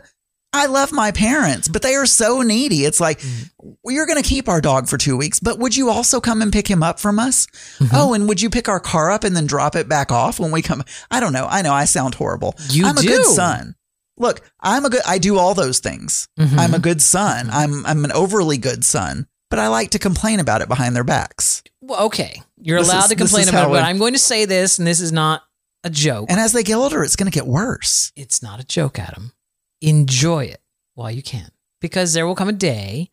[0.53, 2.85] I love my parents, but they are so needy.
[2.85, 3.21] It's like,
[3.59, 6.41] well, you're going to keep our dog for two weeks, but would you also come
[6.41, 7.47] and pick him up from us?
[7.79, 7.95] Mm-hmm.
[7.95, 10.51] Oh, and would you pick our car up and then drop it back off when
[10.51, 10.83] we come?
[11.09, 11.47] I don't know.
[11.49, 12.55] I know I sound horrible.
[12.69, 13.33] You I'm a good do.
[13.33, 13.75] son.
[14.17, 16.27] Look, I'm a good, I do all those things.
[16.39, 16.57] Mhm.
[16.57, 17.49] I'm a good son.
[17.51, 21.03] I'm, I'm an overly good son, but I like to complain about it behind their
[21.03, 21.63] backs.
[21.81, 22.43] Well, okay.
[22.61, 24.87] You're This allowed is- to complain about it, but I'm going to say this, and
[24.87, 25.41] this is not
[25.83, 26.27] a joke.
[26.29, 28.11] And as they get older, it's going to get worse.
[28.15, 29.33] it's not a joke, Adam.
[29.83, 30.61] Enjoy it
[30.95, 31.49] while you can,
[31.81, 33.11] because there will come a day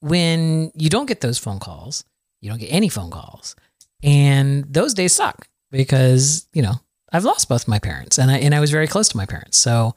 [0.00, 2.04] when you don't get those phone calls.
[2.40, 3.56] You don't get any phone calls,
[4.02, 6.74] and those days suck because you know
[7.12, 9.56] I've lost both my parents, and I and I was very close to my parents.
[9.58, 9.94] So,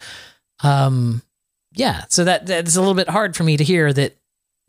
[0.63, 1.21] um,
[1.73, 2.05] yeah.
[2.09, 4.15] So that that's a little bit hard for me to hear that.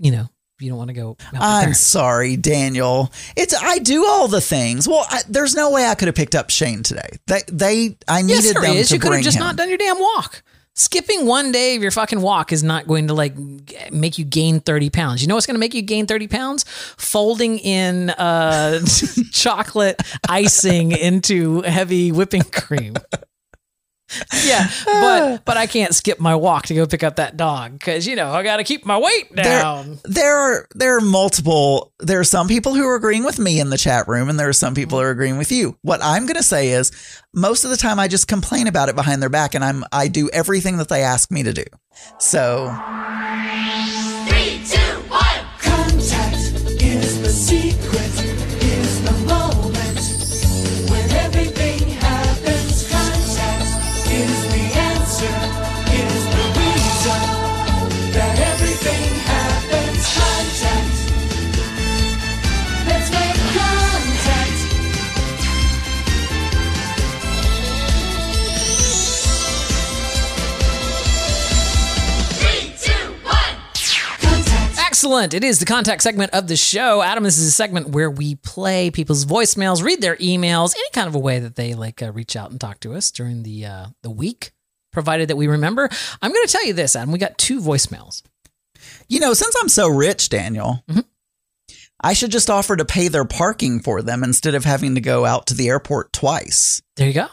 [0.01, 0.29] You know,
[0.61, 1.16] you don't want to go.
[1.35, 3.12] I'm sorry, Daniel.
[3.37, 4.88] It's I do all the things.
[4.88, 7.11] Well, I, there's no way I could have picked up Shane today.
[7.29, 8.88] They they I needed Yes, there them is.
[8.88, 9.44] to You could have just him.
[9.44, 10.42] not done your damn walk.
[10.79, 13.35] Skipping one day of your fucking walk is not going to like
[13.91, 15.21] make you gain 30 pounds.
[15.21, 16.64] You know what's going to make you gain 30 pounds?
[16.97, 18.79] Folding in uh,
[19.33, 22.95] chocolate icing into heavy whipping cream.
[24.44, 28.07] Yeah, but but I can't skip my walk to go pick up that dog because
[28.07, 29.99] you know I got to keep my weight There, down.
[30.05, 31.92] there are there are multiple.
[31.99, 34.49] There are some people who are agreeing with me in the chat room, and there
[34.49, 35.77] are some people who are agreeing with you.
[35.83, 36.92] What I'm going to say is,
[37.35, 40.09] most of the time, I just complain about it behind their back, and I'm I
[40.09, 41.64] do everything that they ask me to do.
[42.18, 42.68] So
[74.99, 75.33] Excellent.
[75.33, 77.03] It is the contact segment of the show.
[77.03, 81.07] Adam, this is a segment where we play people's voicemails, read their emails, any kind
[81.07, 83.65] of a way that they like uh, reach out and talk to us during the
[83.65, 84.51] uh, the week,
[84.93, 85.89] provided that we remember.
[86.21, 87.13] I'm going to tell you this, Adam.
[87.13, 88.25] We got two voicemails.
[89.07, 90.83] you know, since I'm so rich, Daniel.
[90.91, 91.05] Mhm.
[92.01, 95.25] I should just offer to pay their parking for them instead of having to go
[95.25, 96.83] out to the airport twice.
[96.97, 97.29] There you go.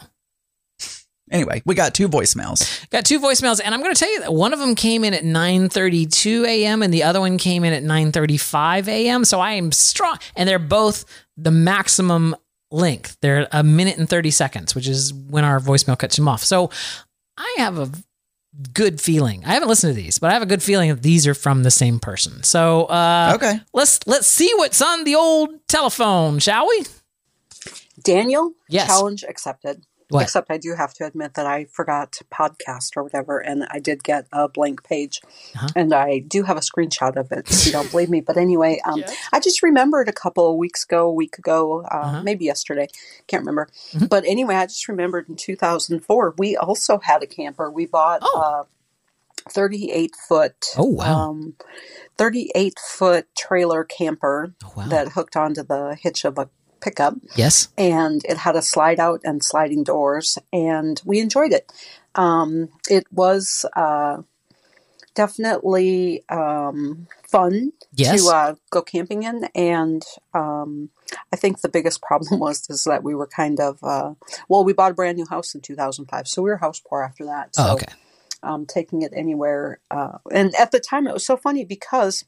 [1.30, 2.88] Anyway, we got two voicemails.
[2.90, 5.12] Got two voicemails, and I'm going to tell you that one of them came in
[5.12, 6.82] at 9:32 a.m.
[6.82, 9.24] and the other one came in at 9:35 a.m.
[9.24, 11.04] So I am strong, and they're both
[11.36, 12.36] the maximum
[12.70, 13.16] length.
[13.22, 16.44] They're a minute and 30 seconds, which is when our voicemail cuts them off.
[16.44, 16.70] So
[17.36, 17.90] I have a
[18.72, 19.44] good feeling.
[19.44, 21.62] I haven't listened to these, but I have a good feeling that these are from
[21.64, 22.42] the same person.
[22.44, 23.60] So uh, Okay.
[23.74, 26.84] let's let's see what's on the old telephone, shall we?
[28.02, 28.86] Daniel, Yes.
[28.86, 29.82] challenge accepted.
[30.08, 30.22] What?
[30.22, 33.80] Except I do have to admit that I forgot to podcast or whatever, and I
[33.80, 35.20] did get a blank page,
[35.56, 35.66] Uh-huh.
[35.74, 37.50] and I do have a screenshot of it.
[37.50, 40.84] If you don't believe me, but anyway, um, I just remembered a couple of weeks
[40.84, 42.22] ago, a week ago, uh, Uh-huh.
[42.22, 42.86] maybe yesterday,
[43.26, 43.68] can't remember.
[43.94, 44.08] Mhm.
[44.08, 47.68] But anyway, I just remembered in 2004 we also had a camper.
[47.68, 48.66] We bought Oh.
[49.44, 50.66] a 38 foot.
[50.76, 51.30] Oh, wow.
[51.30, 51.54] Um,
[52.16, 54.86] 38 foot trailer camper Oh, wow.
[54.88, 56.48] that hooked onto the hitch of a
[56.80, 57.68] pickup yes.
[57.76, 61.72] and it had a slide out and sliding doors and we enjoyed it
[62.14, 64.22] um, it was uh,
[65.14, 68.22] definitely um, fun Yes.
[68.22, 70.90] to uh, go camping in and um,
[71.32, 74.14] i think the biggest problem was is that we were kind of uh,
[74.48, 77.24] well we bought a brand new house in 2005 so we were house poor after
[77.24, 77.92] that so oh, okay.
[78.42, 79.80] um, taking it anywhere.
[79.90, 82.24] Uh, and at the time, it was so funny because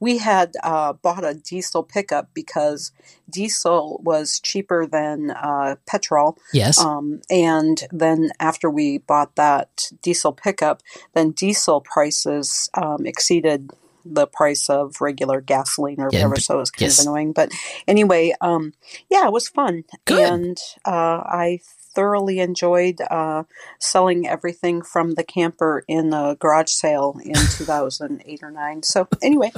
[0.00, 2.92] we had uh, bought a diesel pickup because
[3.28, 6.38] diesel was cheaper than uh, petrol.
[6.52, 6.78] Yes.
[6.78, 10.82] Um, and then after we bought that diesel pickup,
[11.14, 13.72] then diesel prices um, exceeded
[14.04, 16.36] the price of regular gasoline or whatever.
[16.40, 17.00] So it was kind yes.
[17.00, 17.32] of annoying.
[17.32, 17.52] But
[17.86, 18.72] anyway, um,
[19.10, 19.84] yeah, it was fun.
[20.06, 20.20] Good.
[20.20, 21.60] And uh, I
[21.94, 23.44] thoroughly enjoyed uh,
[23.78, 28.82] selling everything from the camper in the garage sale in 2008 or 9.
[28.82, 29.52] So anyway,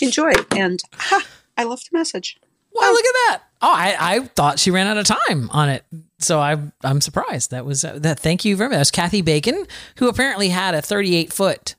[0.00, 0.32] enjoy.
[0.56, 2.38] And ha, I left a message.
[2.72, 3.42] Well, look at that.
[3.62, 5.84] Oh, I, I thought she ran out of time on it.
[6.18, 7.52] So I, I'm surprised.
[7.52, 8.18] That was uh, that.
[8.18, 8.76] Thank you very much.
[8.76, 9.66] That was Kathy Bacon,
[9.98, 11.76] who apparently had a 38 foot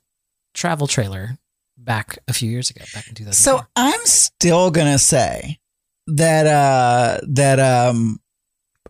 [0.54, 1.38] travel trailer
[1.78, 3.34] back a few years ago, back in 2000.
[3.34, 5.60] So I'm still gonna say
[6.08, 8.20] that uh that um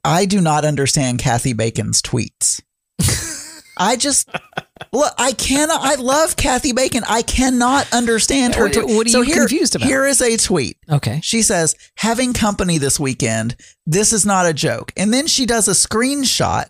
[0.05, 2.61] I do not understand Kathy Bacon's tweets.
[3.77, 4.29] I just
[4.93, 5.13] look.
[5.17, 5.81] I cannot.
[5.81, 7.03] I love Kathy Bacon.
[7.07, 8.65] I cannot understand her.
[8.65, 8.95] What- tweet.
[8.95, 9.87] what are so you here, confused about?
[9.87, 10.77] Here is a tweet.
[10.89, 11.19] okay.
[11.21, 13.55] She says, having company this weekend.
[13.85, 14.93] This is not a joke.
[14.95, 16.67] And then she does a screenshot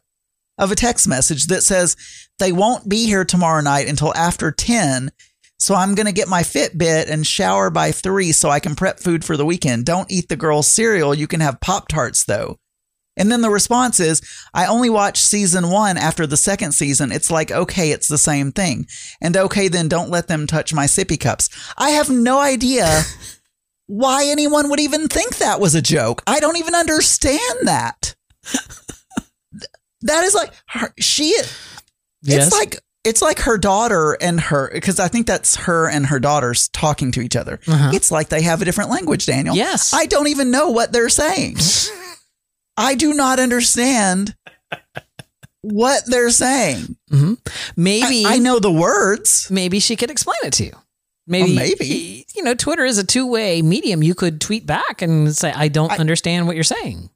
[0.57, 1.95] of a text message that says,
[2.39, 5.11] they won't be here tomorrow night until after 10.
[5.59, 8.99] So I'm going to get my Fitbit and shower by three so I can prep
[8.99, 9.85] food for the weekend.
[9.85, 11.13] Don't eat the girls' cereal.
[11.13, 12.57] You can have Pop Tarts though.
[13.17, 14.21] And then the response is,
[14.53, 17.11] I only watched season one after the second season.
[17.11, 18.87] It's like, okay, it's the same thing.
[19.21, 21.49] And okay, then don't let them touch my sippy cups.
[21.77, 23.03] I have no idea
[23.87, 26.23] why anyone would even think that was a joke.
[26.27, 28.15] I don't even understand that.
[30.01, 31.35] that is like her, she.
[32.21, 32.47] Yes.
[32.47, 36.19] It's like it's like her daughter and her because I think that's her and her
[36.19, 37.59] daughters talking to each other.
[37.67, 37.91] Uh-huh.
[37.93, 39.55] It's like they have a different language, Daniel.
[39.55, 39.93] Yes.
[39.93, 41.57] I don't even know what they're saying.
[42.77, 44.35] I do not understand
[45.61, 46.95] what they're saying.
[47.11, 47.33] Mm-hmm.
[47.75, 49.47] maybe I, I know the words.
[49.49, 50.73] maybe she could explain it to you.
[51.27, 52.25] Maybe, Well, maybe.
[52.35, 54.03] you know, Twitter is a two way medium.
[54.03, 57.09] You could tweet back and say, "I don't I- understand what you're saying."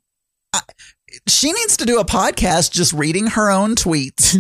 [1.27, 4.35] She needs to do a podcast just reading her own tweets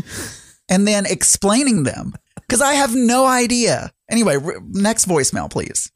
[0.69, 3.91] and then explaining them because I have no idea.
[4.09, 5.91] Anyway, r- next voicemail, please.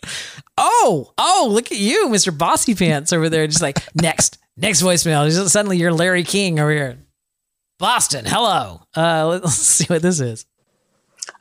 [0.57, 2.35] Oh, oh, look at you, Mr.
[2.35, 3.47] Bossy Pants over there.
[3.47, 5.29] Just like next, next voicemail.
[5.49, 6.97] Suddenly you're Larry King over here.
[7.79, 8.81] Boston, hello.
[8.95, 10.45] Uh, let's see what this is.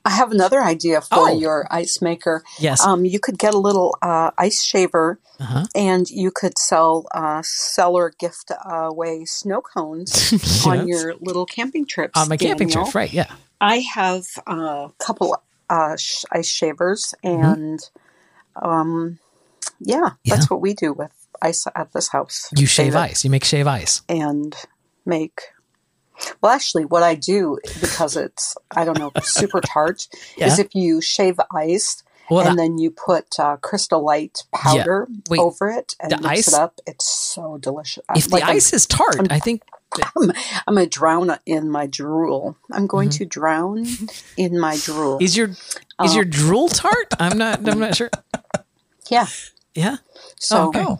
[0.05, 1.39] I have another idea for Oh.
[1.39, 2.43] your ice maker.
[2.59, 2.85] Yes.
[2.85, 5.67] Um, you could get a little uh, ice shaver Uh-huh.
[5.75, 12.19] and you could sell uh, seller gift away snow cones on your little camping trips.
[12.21, 12.85] On my camping Daniel.
[12.85, 13.13] trips, right?
[13.13, 13.33] Yeah.
[13.61, 15.37] I have a couple
[15.71, 17.45] uh, sh- ice shavers, Mm-hmm.
[17.45, 17.91] and
[18.61, 19.19] um,
[19.81, 20.35] yeah, Yeah.
[20.37, 22.49] that's what we do with ice at this house.
[22.57, 23.25] You shave Shave ice.
[23.25, 24.03] You make shave ice.
[24.09, 24.55] and
[25.05, 25.41] make.
[26.41, 30.47] Well, actually, what I do because it's I don't know super tart Yeah.
[30.47, 35.41] is if you shave ice Well, and then you put uh, crystal light powder Wait,
[35.41, 36.81] over it and mix ice- it up.
[36.87, 38.05] It's so delicious.
[38.15, 39.63] if the Like, I'm- ice is tart, I think
[40.17, 40.31] I'm,
[40.67, 42.57] I'm going to drown in my drool.
[42.71, 43.19] I'm going Mm-hmm.
[43.19, 43.87] to drown
[44.37, 45.19] in my drool.
[45.21, 45.49] is your
[46.05, 47.13] is your drool tart.
[47.19, 47.67] I'm not.
[47.69, 48.11] I'm not sure.
[49.11, 49.27] yeah.
[49.75, 49.99] Yeah.
[50.39, 50.85] So okay.
[50.85, 50.99] Oh,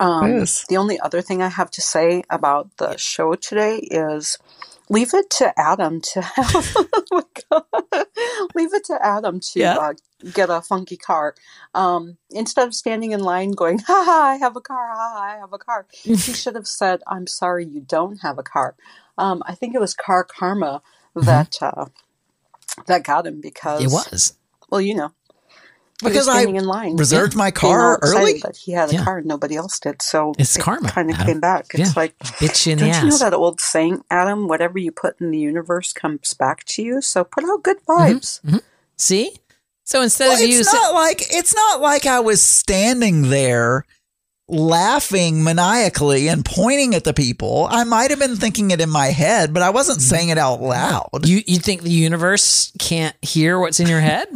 [0.00, 0.64] um, Yes.
[0.68, 4.38] the only other thing I have to say about the show today is
[4.88, 6.76] leave it to Adam to have.
[7.12, 7.22] oh
[8.54, 9.76] leave it to Adam to Yeah.
[9.78, 9.92] uh,
[10.32, 11.34] get a funky car.
[11.74, 15.22] Um, instead of standing in line going, ha ha, I have a car, ha ha,
[15.22, 15.86] I have a car.
[16.02, 18.74] he should have said, I'm sorry, you don't have a car.
[19.18, 20.82] Um, I think it was car karma
[21.14, 21.86] that uh,
[22.86, 23.86] that got him because Mm-hmm.
[23.86, 24.34] It was.
[24.70, 25.21] well, you know, he was
[26.02, 28.40] Because I in line, reserved my being all car excited early.
[28.40, 29.04] that he had a Yeah.
[29.04, 30.02] car and nobody else did.
[30.02, 31.66] So It's it karma, Kind of came back.
[31.74, 31.92] It's Yeah.
[31.96, 34.48] like Bitch you in don't you know that old saying, Adam?
[34.48, 37.00] Whatever you put in the universe comes back to you.
[37.00, 38.16] So put out good Mm-hmm.
[38.18, 38.60] vibes.
[38.98, 39.36] See.
[39.84, 43.84] So instead Well, of you, it's not like it's not like I was standing there
[44.48, 47.66] laughing maniacally and pointing at the people.
[47.70, 50.60] I might have been thinking it in my head, but I wasn't saying it out
[50.60, 51.08] loud.
[51.24, 54.28] You you think the universe can't hear what's in your head?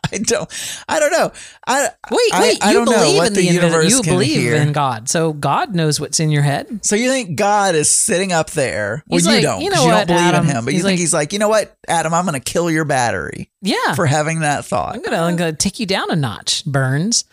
[0.12, 0.82] I don't.
[0.88, 1.32] I don't know.
[1.66, 2.58] I Wait, wait.
[2.64, 3.90] I you don't know believe in the the, universe.
[3.90, 4.56] You believe hear.
[4.56, 6.84] in God, so God knows what's in your head.
[6.84, 9.02] So you think God is sitting up there?
[9.08, 9.60] Well, He's you like, don't.
[9.62, 10.48] you know you what, don't believe Adam?
[10.48, 12.14] in him, but you think like- he's like, you know what, Adam?
[12.14, 14.96] I'm going to kill your battery Yeah, for having that thought.
[14.96, 17.24] I'm I'm gonna take you down a notch, Burns.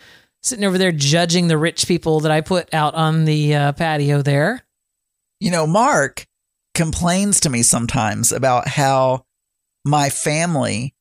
[0.42, 4.22] Sitting over there judging the rich people that I put out on the uh, patio
[4.22, 4.62] there.
[5.40, 6.26] You know, Mark
[6.74, 9.24] complains to me sometimes about how
[9.84, 10.94] my family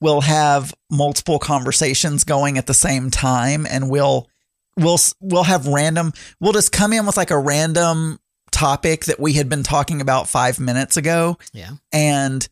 [0.00, 4.28] will have multiple conversations going at the same time and we'll
[4.76, 8.18] we'll we'll have random we'll just come in with like a random
[8.52, 11.38] topic that we had been talking about 5 minutes ago.
[11.52, 11.70] Yeah.
[11.92, 12.46] and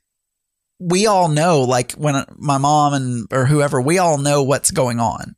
[0.80, 4.98] we all know like when my mom and or whoever we all know what's going
[5.00, 5.36] on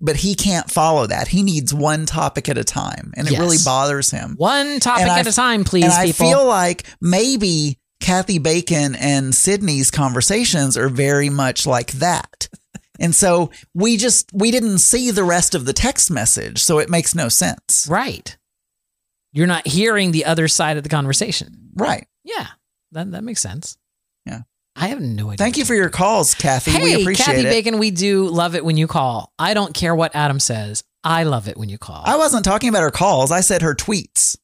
[0.00, 1.28] but he can't follow that.
[1.28, 4.34] He needs one topic at a time and it really bothers him.
[4.36, 8.94] One topic And at a f- time, please, and I feel like maybe Kathy Bacon
[8.94, 12.48] and Sydney's conversations are very much like that.
[13.00, 16.90] And so we just we didn't see the rest of the text message, so it
[16.90, 17.86] makes no sense.
[17.90, 18.36] right.
[19.32, 21.70] You're not hearing the other side of the conversation.
[21.74, 22.06] Right.
[22.22, 22.46] Yeah,
[22.92, 23.76] that that makes sense.
[24.26, 24.42] Yeah.
[24.76, 25.38] I have no idea.
[25.38, 26.72] Thank you for your calls, Kathy.
[26.72, 27.36] Hey, we appreciate it.
[27.36, 27.50] Kathy it.
[27.50, 29.32] Bacon, we do love it when you call.
[29.38, 30.84] I don't care what Adam says.
[31.02, 32.02] I love it when you call.
[32.04, 33.32] I wasn't talking about her calls.
[33.32, 34.36] I said her tweets.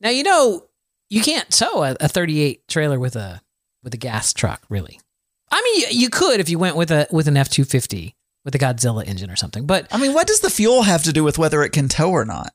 [0.00, 0.66] Now you know
[1.10, 3.40] you can't tow a, a 38 trailer with a
[3.82, 5.00] with a gas truck, really.
[5.50, 8.54] I mean, you, you could if you went with a with an F 250 with
[8.54, 11.24] a Godzilla engine or something, but I mean, what does the fuel have to do
[11.24, 12.52] with whether it can tow or not?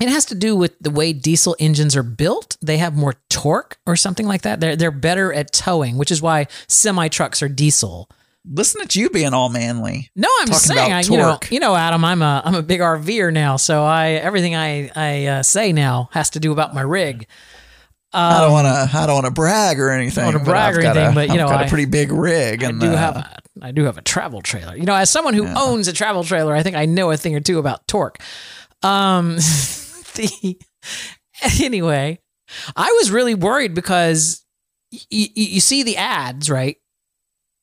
[0.00, 2.56] it has to do with the way diesel engines are built.
[2.62, 4.58] They have more torque or something like that.
[4.58, 8.08] They're they're better at towing, which is why semi trucks are diesel.
[8.44, 10.10] Listen to you being all manly.
[10.16, 10.90] No, I'm just Talking saying.
[10.90, 11.52] about I, you know, torque.
[11.52, 12.04] you know, Adam.
[12.04, 16.08] I'm a I'm a big RVer now, so I everything I I uh, say now
[16.12, 17.28] has to do about my rig.
[18.14, 18.96] I don't want to.
[18.98, 20.24] I don't want to brag or anything.
[20.24, 21.68] wanna but brag I've or got anything, a- but, you I've know, got I- a
[21.68, 22.62] pretty big rig.
[22.64, 24.76] I And do uh, have a I do have a travel trailer.
[24.76, 27.34] You know, as someone who owns a travel trailer, I think I know a thing
[27.34, 28.18] or two about torque.
[28.82, 29.36] Um,
[30.14, 30.58] the
[31.60, 32.18] anyway,
[32.76, 34.44] I was really worried because
[34.92, 36.76] y- y- you see the ads, right?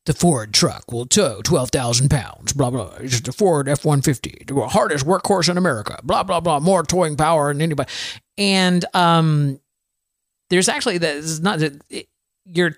[0.06, 2.54] The Ford truck will tow twelve thousand pounds.
[2.54, 2.94] Blah blah.
[3.00, 6.00] It's the Ford F one fifty, the hardest workhorse in America.
[6.04, 6.60] Blah blah blah.
[6.60, 7.92] More towing power than anybody.
[8.38, 9.60] And um,
[10.50, 12.08] there's actually that is not it-
[12.46, 12.76] your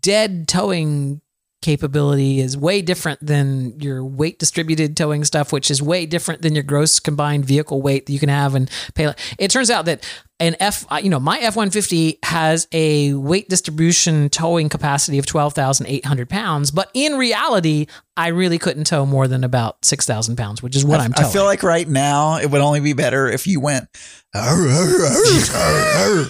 [0.00, 1.20] dead towing
[1.60, 6.54] capability is way different than your weight distributed towing stuff, which is way different than
[6.54, 9.12] your gross combined vehicle weight that you can have and pay.
[9.38, 10.08] It turns out that
[10.38, 15.26] an F, you know, my F one fifty has a weight distribution towing capacity of
[15.26, 19.84] twelve thousand eight hundred pounds, but in reality, I really couldn't tow more than about
[19.84, 22.60] six thousand pounds, which is what I, am I feel like right now it would
[22.60, 23.88] only be better if you went,
[24.32, 26.26] "Arr, arr, arr, arr, arr,"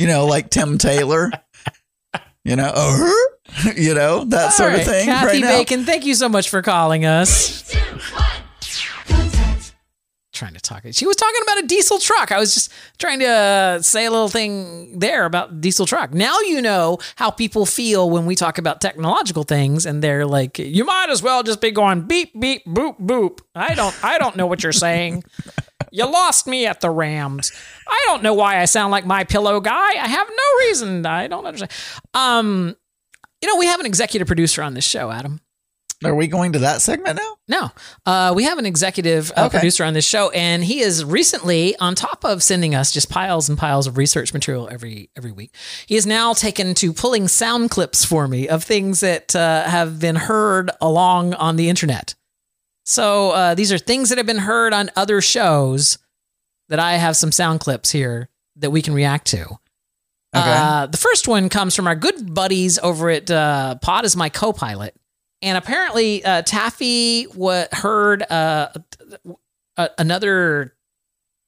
[0.00, 1.30] you know, like Tim Taylor,
[2.42, 3.12] you know, "Arr,"
[3.76, 5.04] you know, that sort All of thing.
[5.04, 5.58] Kathy right now.
[5.58, 7.70] Bacon, thank you so much for calling us.
[7.70, 7.78] Two,
[10.32, 10.84] trying to talk.
[10.92, 12.32] She was talking about a diesel truck.
[12.32, 16.14] I was just trying to uh, say a little thing there about diesel truck.
[16.14, 20.58] Now you know how people feel when we talk about technological things, and they're like,
[20.58, 24.36] "You might as well just be going beep beep boop boop." I don't, I don't
[24.36, 25.24] know what you're saying.
[25.92, 27.52] You lost me at the Rams.
[27.88, 29.90] I don't know why I sound like my pillow guy.
[29.92, 31.06] I have no reason.
[31.06, 31.72] I don't understand.
[32.14, 32.76] Um,
[33.42, 35.40] you know, we have an executive producer on this show, Adam.
[36.02, 37.36] Are we going to that segment now?
[37.46, 37.70] No,
[38.06, 39.58] uh, we have an executive uh, Okay.
[39.58, 43.50] producer on this show, and he is recently, on top of sending us just piles
[43.50, 45.54] and piles of research material every every week,
[45.86, 50.00] he is now taken to pulling sound clips for me of things that uh, have
[50.00, 52.14] been heard along on the internet.
[52.90, 55.98] So uh, these are things that have been heard on other shows
[56.68, 59.42] that I have some sound clips here that we can react to.
[59.42, 59.58] Okay.
[60.34, 64.28] Uh, the first one comes from our good buddies over at uh, Pod is my
[64.28, 64.96] co-pilot,
[65.40, 68.68] and apparently uh, Taffy wa heard uh,
[69.76, 70.74] another.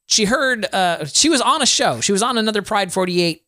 [0.07, 1.99] She heard uh, she was on a show.
[1.99, 3.42] She was on another Pride Forty Eight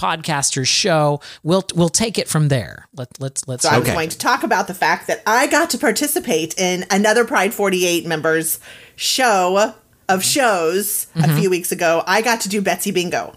[0.00, 1.20] podcaster's show.
[1.42, 2.88] We'll we'll take it from there.
[2.96, 3.62] Let let's let's.
[3.62, 3.92] So I'm Okay.
[3.94, 8.06] going to talk about the fact that I got to participate in another Pride 48
[8.06, 8.58] members
[8.96, 9.74] show
[10.08, 11.30] of shows Mm-hmm.
[11.30, 12.02] a few weeks ago.
[12.06, 13.34] I got to do Betsy Bingo.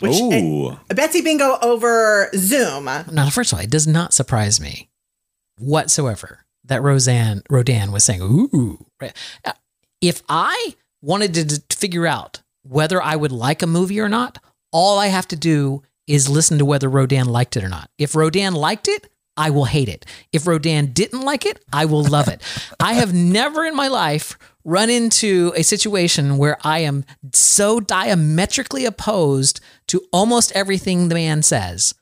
[0.00, 0.76] Which Ooh.
[0.88, 2.84] Betsy Bingo over Zoom.
[2.84, 4.88] now, first of all, it does not surprise me
[5.58, 9.12] whatsoever that Roseanne Rodan was saying, "Ooh." Right.
[10.00, 14.38] If I wanted to d- figure out whether I would like a movie or not,
[14.74, 17.88] all I have to do is listen to whether Rodan liked it or not.
[17.96, 20.04] If Rodan liked it, I will hate it.
[20.32, 22.42] If Rodan didn't like it, I will love it.
[22.78, 28.84] I have never in my life run into a situation where I am so diametrically
[28.84, 31.94] opposed to almost everything the man says.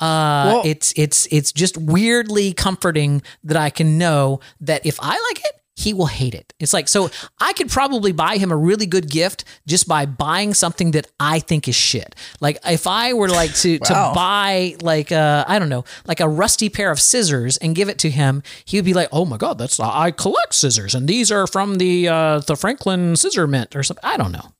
[0.00, 5.10] Uh, Well- it's it's it's just weirdly comforting that I can know that if I
[5.28, 6.52] like it, he will hate it.
[6.58, 7.10] It's like so
[7.40, 11.38] I could probably buy him a really good gift just by buying something that I
[11.40, 12.14] think is shit.
[12.40, 13.88] Like if I were like to Wow.
[13.88, 17.88] to buy like uh I don't know like a rusty pair of scissors and give
[17.88, 21.08] it to him, he would be like, "Oh my god, that's I collect scissors and
[21.08, 24.52] these are from the uh the Franklin Scissor Mint or something." I don't know.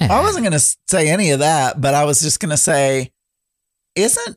[0.00, 3.12] I wasn't going to say any of that, but I was just going to say,
[3.94, 4.36] isn't,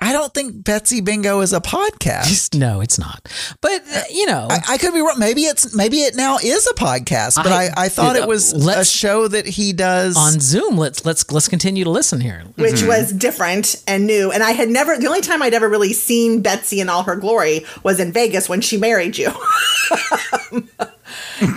[0.00, 2.54] I don't think Betsy Bingo is a podcast.
[2.58, 3.28] no, it's not.
[3.60, 5.18] But uh, you know, I, I could be wrong.
[5.18, 8.28] Maybe it's maybe it now is a podcast, but I, I- I, thought uh, it
[8.28, 10.16] was a show that he does.
[10.16, 12.44] on Zoom, let's let's let's continue to listen here.
[12.56, 14.30] which was different and new.
[14.30, 17.16] And I had never, the only time I'd ever really seen Betsy in all her
[17.16, 19.30] glory was in Vegas when she married you.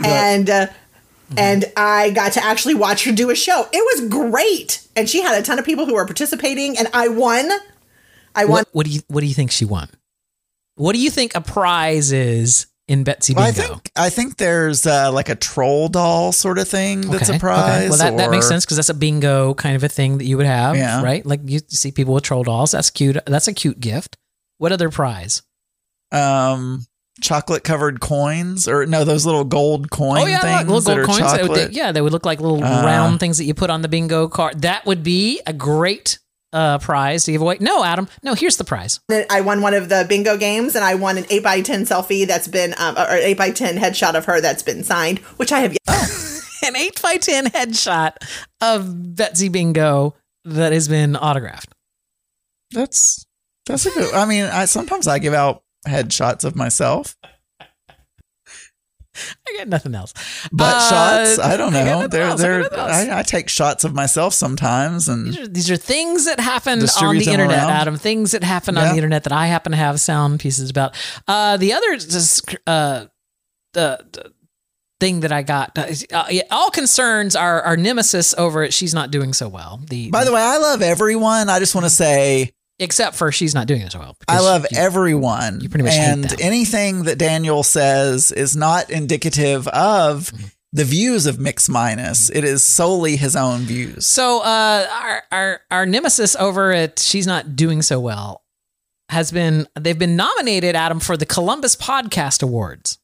[0.03, 0.67] and, uh,
[1.37, 3.67] and I got to actually watch her do a show.
[3.71, 4.85] It was great.
[4.95, 7.49] And she had a ton of people who were participating, and I won.
[8.35, 8.51] I won.
[8.59, 9.89] What, what do you what do you think she won?
[10.75, 13.47] What do you think a prize is in Betsy Bingo?
[13.47, 17.37] I think I think there's uh, like a troll doll sort of thing that's Okay,
[17.37, 17.79] a prize.
[17.79, 17.89] okay.
[17.89, 20.37] Well, that, that makes sense because that's a bingo kind of a thing that you
[20.37, 21.01] would have, Yeah.
[21.03, 21.25] right?
[21.25, 22.71] Like you see people with troll dolls.
[22.71, 23.17] That's cute.
[23.25, 24.17] That's a cute gift.
[24.57, 25.41] What other prize?
[26.11, 26.85] Um,
[27.21, 31.31] chocolate covered coins, or no, those little gold coin oh yeah, things little gold coins.
[31.33, 33.81] That would- yeah, they would look like little Uh, round things that you put on
[33.81, 34.61] the bingo card.
[34.63, 36.19] That would be a great
[36.53, 37.57] uh, prize to give away.
[37.59, 38.07] No, Adam.
[38.23, 38.99] No, here's the prize.
[39.29, 42.25] I won one of the bingo games, and I won an eight by ten selfie
[42.27, 45.59] that's been, um, or eight by ten headshot of her that's been signed, which I
[45.59, 45.79] have yet.
[46.63, 48.17] An eight by ten headshot
[48.61, 51.73] of Betsy Bingo that has been autographed.
[52.71, 53.25] That's
[53.65, 54.13] that's a good.
[54.13, 57.15] I mean, I sometimes I give out headshots of myself,
[59.47, 60.13] I got nothing else.
[60.51, 61.39] but Uh, shots.
[61.39, 62.07] I don't know.
[62.07, 62.31] They're.
[62.31, 62.61] I they're.
[62.61, 62.79] nothing.
[62.79, 66.81] I, I take shots of myself sometimes, and These are, these are things that happen
[67.01, 67.69] on the internet, around.
[67.71, 67.97] Adam.
[67.97, 70.95] Things that happen on the internet that I happen to have sound pieces about.
[71.27, 73.05] Uh, the other just, uh,
[73.73, 74.31] the,
[74.99, 78.71] thing that I got, uh, uh, yeah, all concerns are our nemesis over it.
[78.71, 79.81] She's not doing so well.
[79.89, 81.49] The by the way, I love everyone.
[81.49, 82.51] I just want to say
[82.81, 84.17] except for she's not doing so well.
[84.27, 85.61] I love you- everyone.
[85.61, 90.45] you pretty much hate and anything that Daniel says is not indicative of Mm-hmm.
[90.73, 92.29] the views of Mix Minus.
[92.29, 94.05] It is solely his own views.
[94.05, 98.43] So uh, our our our nemesis over at she's not doing so well.
[99.09, 102.97] Has been they've been nominated, Adam, for the Columbus Podcast Awards.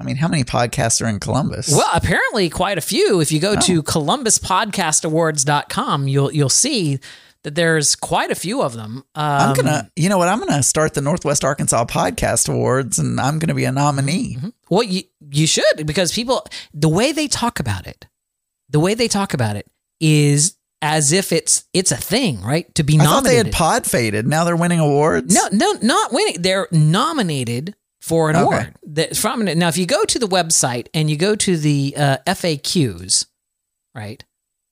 [0.00, 1.70] I mean, how many podcasts are in Columbus?
[1.70, 3.20] Well, apparently quite a few.
[3.20, 3.60] If you go Oh.
[3.60, 6.98] to columbuspodcastawards.com, you'll you'll see
[7.44, 8.98] that there's quite a few of them.
[9.14, 10.28] Um, I'm gonna, you know what?
[10.28, 14.38] I'm gonna start the Northwest Arkansas Podcast Awards, and I'm gonna be a nominee.
[14.70, 18.06] Well, you you should because people the way they talk about it,
[18.68, 19.66] the way they talk about it
[20.00, 22.72] is as if it's it's a thing, right?
[22.76, 23.10] To be nominated.
[23.10, 23.54] I thought they nominated.
[23.54, 24.26] had pod faded.
[24.26, 25.34] Now they're winning awards.
[25.34, 26.42] No, no, not winning.
[26.42, 28.42] They're nominated for an Okay.
[28.44, 28.74] award.
[28.84, 32.16] That from now, if you go to the website and you go to the uh,
[32.26, 33.26] FAQs,
[33.94, 34.24] right?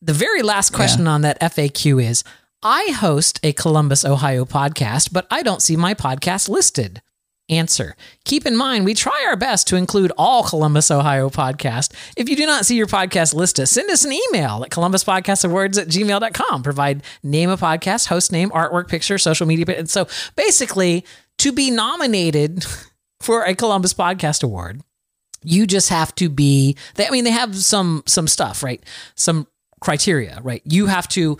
[0.02, 2.24] The very last question on that FAQ is:
[2.62, 7.00] I host a Columbus, Ohio podcast, but I don't see my podcast listed.
[7.48, 7.96] Answer.
[8.24, 11.92] Keep in mind, we try our best to include all Columbus, Ohio podcasts.
[12.18, 15.88] If you do not see your podcast listed, send us an email at columbuspodcastawards at
[15.88, 16.62] gmail.com.
[16.62, 19.64] Provide name of podcast, host name, artwork, picture, social media.
[19.76, 20.06] And so
[20.36, 21.04] basically,
[21.38, 22.64] to be nominated
[23.20, 24.82] for a Columbus Podcast Award,
[25.42, 28.84] you just have to be they, i mean they have some some stuff right
[29.14, 29.46] some
[29.80, 31.38] criteria right you have to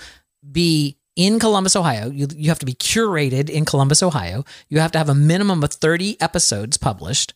[0.50, 4.92] be in columbus ohio you, you have to be curated in columbus ohio you have
[4.92, 7.34] to have a minimum of 30 episodes published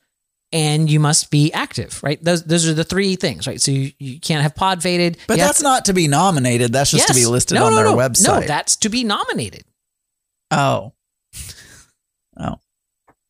[0.53, 3.91] and you must be active right those those are the three things right so you,
[3.99, 6.72] you can't have pod faded but that's to- not to be nominated.
[6.72, 7.97] That's just to be listed No, on no, their no.
[7.97, 8.41] website.
[8.43, 9.64] no that's to be nominated
[10.53, 10.93] oh,
[12.39, 12.55] oh.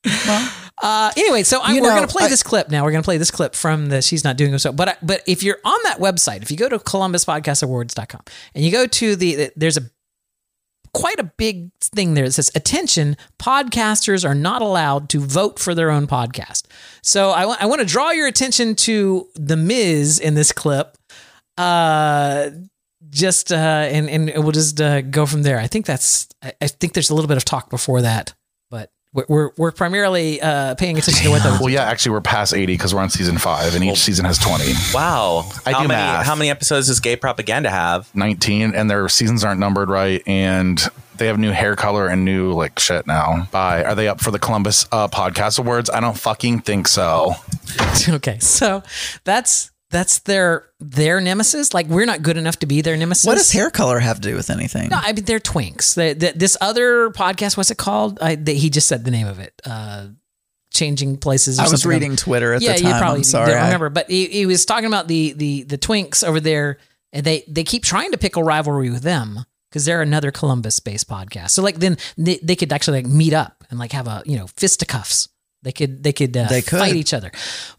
[0.04, 0.50] Well,
[0.82, 2.84] Uh, anyway, so I'm, we're going to play I- this clip now.
[2.84, 4.70] We're going to play this clip from the She's Not Doing So.
[4.72, 8.20] But I- but if you're on that website, if you go to columbuspodcastawards.com
[8.54, 9.82] and you go to the, there's a
[10.94, 15.74] quite a big thing there that says, attention, podcasters are not allowed to vote for
[15.74, 16.62] their own podcast.
[17.02, 20.96] So I want to draw your attention to The Miz in this clip.
[21.58, 22.50] Uh,
[23.10, 25.58] just, uh, and, and we'll just uh, go from there.
[25.58, 28.34] I think that's, I, I think there's a little bit of talk before that,
[29.14, 32.52] we're, we're, we're primarily uh, paying attention to what those Well, yeah, actually, we're past
[32.52, 35.48] 80 because we're on season five, and each season has 20, Wow.
[35.64, 36.26] I how do many math.
[36.26, 38.14] how many episodes does gay propaganda have?
[38.14, 40.82] 19, and their seasons aren't numbered right, and
[41.16, 43.46] they have new hair color and new like shit now.
[43.52, 43.84] Bye.
[43.84, 45.88] Are they up for the Columbus uh, Podcast Awards?
[45.88, 47.34] I don't fucking think so.
[48.08, 48.82] okay so
[49.22, 51.72] that's that's their their nemesis.
[51.72, 53.24] Like we're not good enough to be their nemesis.
[53.24, 54.88] What does hair color have to do with anything?
[54.90, 55.94] No, I mean they're twinks.
[55.94, 58.18] They, they, this other podcast, what's it called?
[58.20, 59.54] I, they, he just said the name of it.
[59.64, 60.08] Uh,
[60.72, 61.60] changing places.
[61.60, 62.88] Or I was reading Twitter at yeah, the time.
[62.88, 63.52] Yeah, you probably I'm sorry.
[63.52, 66.78] don't remember, but he, he was talking about the the the twinks over there,
[67.12, 71.08] and they they keep trying to pickle rivalry with them because they're another Columbus based
[71.08, 71.50] podcast.
[71.50, 74.36] So like then they, they could actually like meet up and like have a you
[74.36, 75.28] know fisticuffs.
[75.62, 76.80] They could they could uh, They could.
[76.80, 77.30] fight each other,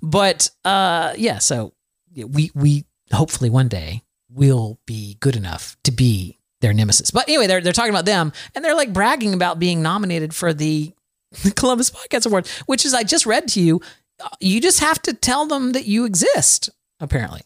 [0.02, 1.38] but uh yeah.
[1.38, 1.75] So
[2.16, 7.12] we we hopefully one day will be good enough to be their nemesis.
[7.12, 10.54] But anyway, they're they're talking about them and they're like bragging about being nominated for
[10.54, 10.94] the,
[11.44, 13.82] the Columbus Podcast Award, which is I just read to you.
[14.24, 16.70] uh, You just have to tell them that you exist.
[17.00, 17.42] Apparently,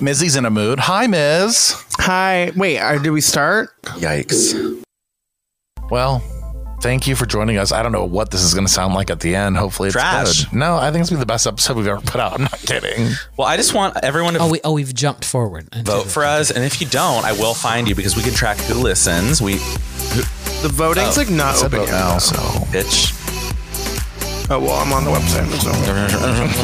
[0.00, 0.78] Mizzy's in a mood.
[0.80, 1.74] Hi, Miz.
[1.98, 2.52] Hi.
[2.56, 3.70] Wait, are, did we start?
[3.82, 4.82] Yikes.
[5.90, 6.22] Well,
[6.80, 7.72] thank you for joining us.
[7.72, 9.56] I don't know what this is going to sound like at the end.
[9.56, 10.44] Hopefully, it's Trash.
[10.44, 10.54] good.
[10.56, 12.32] No, I think it's going to be the best episode we've ever put out.
[12.36, 13.10] I'm not kidding.
[13.36, 15.68] Well, I just want everyone to oh we oh we've jumped forward.
[15.84, 18.56] vote for us, and if you don't, I will find you because we can track
[18.58, 19.40] who listens.
[19.42, 21.92] We The voting's Oh, like not It's open about yet.
[21.94, 22.36] now, so
[22.72, 23.14] bitch.
[24.50, 25.46] Oh well, I'm on the website.
[25.60, 25.70] So.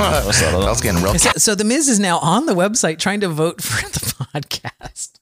[0.03, 0.25] I
[0.69, 1.19] was getting real.
[1.19, 5.19] So, so the Miz is now on the website trying to vote for the podcast.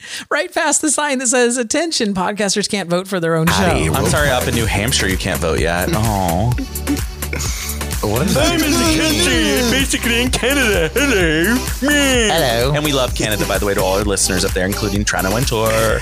[0.30, 3.88] Right past the sign that says "Attention, podcasters can't vote for their own show." Addie,
[3.88, 5.88] I'm sorry, up in New Hampshire, you can't vote yet.
[8.00, 9.68] Oh, What is that?
[9.72, 10.88] basically in Canada.
[10.94, 11.56] Hello.
[11.80, 12.72] Hello.
[12.72, 15.34] And we love Canada, by the way, to all our listeners up there, including Trina
[15.34, 16.00] Wintour.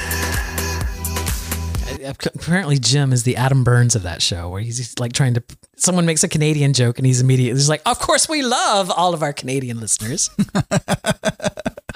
[2.34, 5.42] apparently Jim is the Adam Burns of that show, where he's like trying to.
[5.76, 9.14] Someone makes a Canadian joke, and he's immediately he's like, "Of course, we love all
[9.14, 10.28] of our Canadian listeners."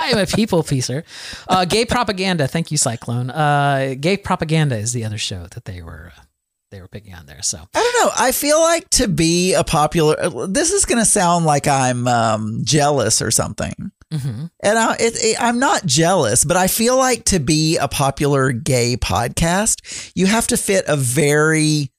[0.01, 1.05] I am a people pleaser.
[1.49, 2.49] Uh, gay propaganda.
[2.49, 3.31] Thank you, Cyclone.
[3.31, 6.23] Uh, gay propaganda is the other show that they were uh,
[6.71, 7.43] they were picking on there.
[7.43, 8.13] So I don't know.
[8.17, 10.17] I feel like to be a popular.
[10.49, 13.75] This is going to sound like I'm um, jealous or something.
[14.13, 14.51] mhm.
[14.63, 18.53] And I, it, it, I'm not jealous, but I feel like to be a popular
[18.53, 21.91] gay podcast, you have to fit a very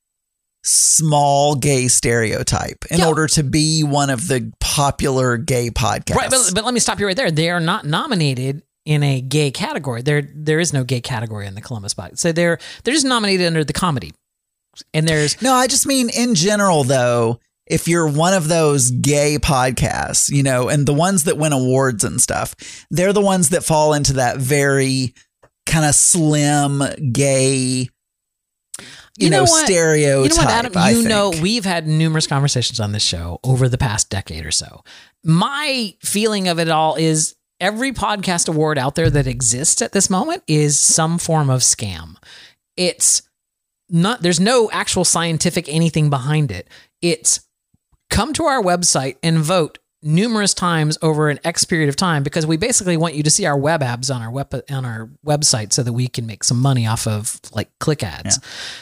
[0.63, 3.07] small gay stereotype in Yeah.
[3.07, 6.15] order to be one of the popular gay podcasts.
[6.15, 7.31] right, but, but let me stop you right there.
[7.31, 10.01] They are not nominated in a gay category.
[10.01, 12.19] There there is no gay category in the Columbus podcast.
[12.19, 14.11] So they're they're just nominated under the comedy.
[14.93, 19.37] And there's No, I just mean in general, though, if you're one of those gay
[19.39, 22.55] podcasts, you know, and the ones that win awards and stuff,
[22.89, 25.13] they're the ones that fall into that very
[25.65, 26.81] kind of slim
[27.11, 27.87] gay,
[29.21, 30.31] you, You know, know stereotype.
[30.31, 30.73] You know what, Adam?
[30.75, 31.07] I you think.
[31.09, 34.83] know, we've had numerous conversations on this show over the past decade or so.
[35.23, 40.09] My feeling of it all is every podcast award out there that exists at this
[40.09, 42.15] moment is some form of scam.
[42.75, 43.21] It's
[43.89, 46.67] not, there's no actual scientific anything behind it.
[47.01, 47.41] It's
[48.09, 52.45] come to our website and vote numerous times over an X period of time because
[52.45, 55.73] we basically want you to see our web abs on our web on our website
[55.73, 58.39] so that we can make some money off of like click ads.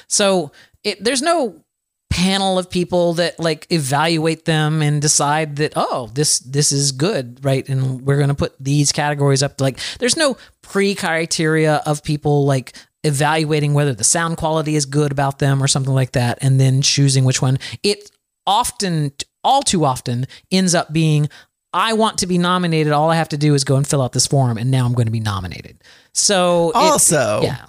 [0.08, 0.52] So
[0.84, 1.64] it, there's no
[2.10, 7.44] panel of people that like evaluate them and decide that oh this this is good
[7.44, 7.68] right?
[7.70, 9.60] And we're going to put these categories up.
[9.62, 15.12] Like there's no pre criteria of people like evaluating whether the sound quality is good
[15.12, 17.60] about them or something like that and then choosing which one.
[17.84, 18.12] It
[18.46, 19.12] often
[19.44, 21.30] all too often ends up being
[21.72, 24.12] I want to be nominated all I have to do is go and fill out
[24.12, 25.82] this form and now I'm going to be nominated
[26.14, 27.66] so it- Also, yeah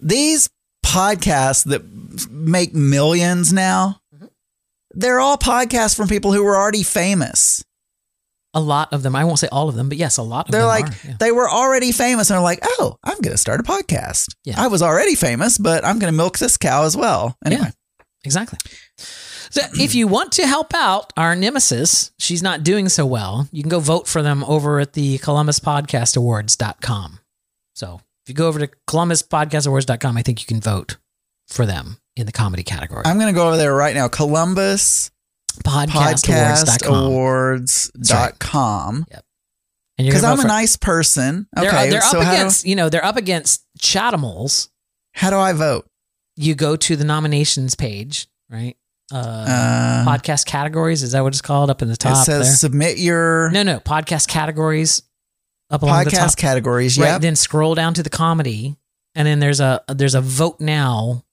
[0.00, 0.50] these
[0.84, 1.82] podcasts that
[2.30, 4.26] make millions now, Mm-hmm.
[4.94, 7.64] they're all podcasts from people who were already famous.
[8.54, 10.52] a lot of them I won't say all of them but yes a lot of
[10.52, 11.16] They're them like, are, yeah.
[11.20, 14.34] they were already famous and are like, oh, I'm going to start a podcast.
[14.44, 14.60] Yeah.
[14.60, 17.36] I was already famous, but I'm going to milk this cow as well.
[17.46, 17.62] Anyway.
[17.62, 17.70] Yeah,
[18.24, 18.58] exactly.
[19.52, 23.62] So if you want to help out our nemesis, she's not doing so well, you
[23.62, 27.18] can go vote for them over at the columbuspodcastawards.com.
[27.74, 30.96] So if you go over to columbuspodcastawards.com, I think you can vote
[31.48, 33.02] for them in the comedy category.
[33.04, 34.08] I'm going to go over there right now.
[34.08, 35.10] Columbus
[35.62, 37.12] Podcastawards.com.
[37.12, 39.06] podcastawards.com.
[39.98, 41.46] And you're Because I'm a nice person.
[41.54, 41.68] Okay.
[41.68, 44.70] They're, they're so up how, against, you know, they're up against do,
[45.12, 45.86] how do I vote?
[46.36, 48.78] You go to the nominations page, right?
[49.12, 51.02] Uh, Uh, podcast categories.
[51.02, 52.22] Is that what it's called up in the top?
[52.22, 52.56] it says there?
[52.56, 55.02] submit your No, no, podcast categories
[55.70, 56.36] up along the podcast top.
[56.36, 56.98] categories.
[56.98, 58.76] Right, then scroll down to the comedy,
[59.14, 61.24] and then there's a there's a vote now.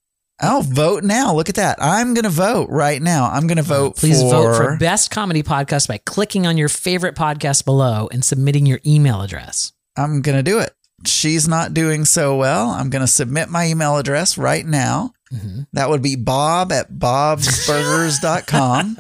[0.42, 1.34] Oh, vote now.
[1.36, 1.78] Look at that.
[1.82, 3.30] I'm going to vote right now.
[3.30, 6.70] I'm going to vote Please for, vote for best comedy podcast by clicking on your
[6.70, 9.74] favorite podcast below and submitting your email address.
[9.98, 10.72] I'm going to do it.
[11.06, 12.70] She's not doing so well.
[12.70, 15.12] I'm going to submit my email address right now.
[15.34, 15.68] Mhm.
[15.74, 18.98] That would be bob at bobsburgers.com.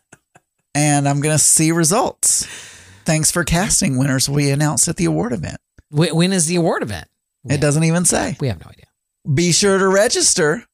[0.74, 2.46] and I'm going to see results.
[3.04, 5.58] Thanks for casting winners we announced at the award event.
[5.90, 7.08] When, when is the award event?
[7.48, 8.36] It doesn't even say.
[8.40, 8.84] We have no idea.
[9.32, 10.64] Be sure to register.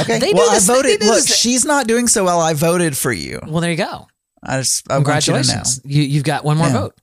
[0.00, 0.18] Okay.
[0.18, 1.02] They well, this- I they voted.
[1.04, 2.40] Look, this- she's not doing so well.
[2.40, 3.40] I voted for you.
[3.46, 4.06] Well, there you go.
[4.42, 4.96] I just I.
[4.96, 5.80] Congratulations.
[5.84, 6.72] You, you've got one more Yeah.
[6.74, 7.00] vote.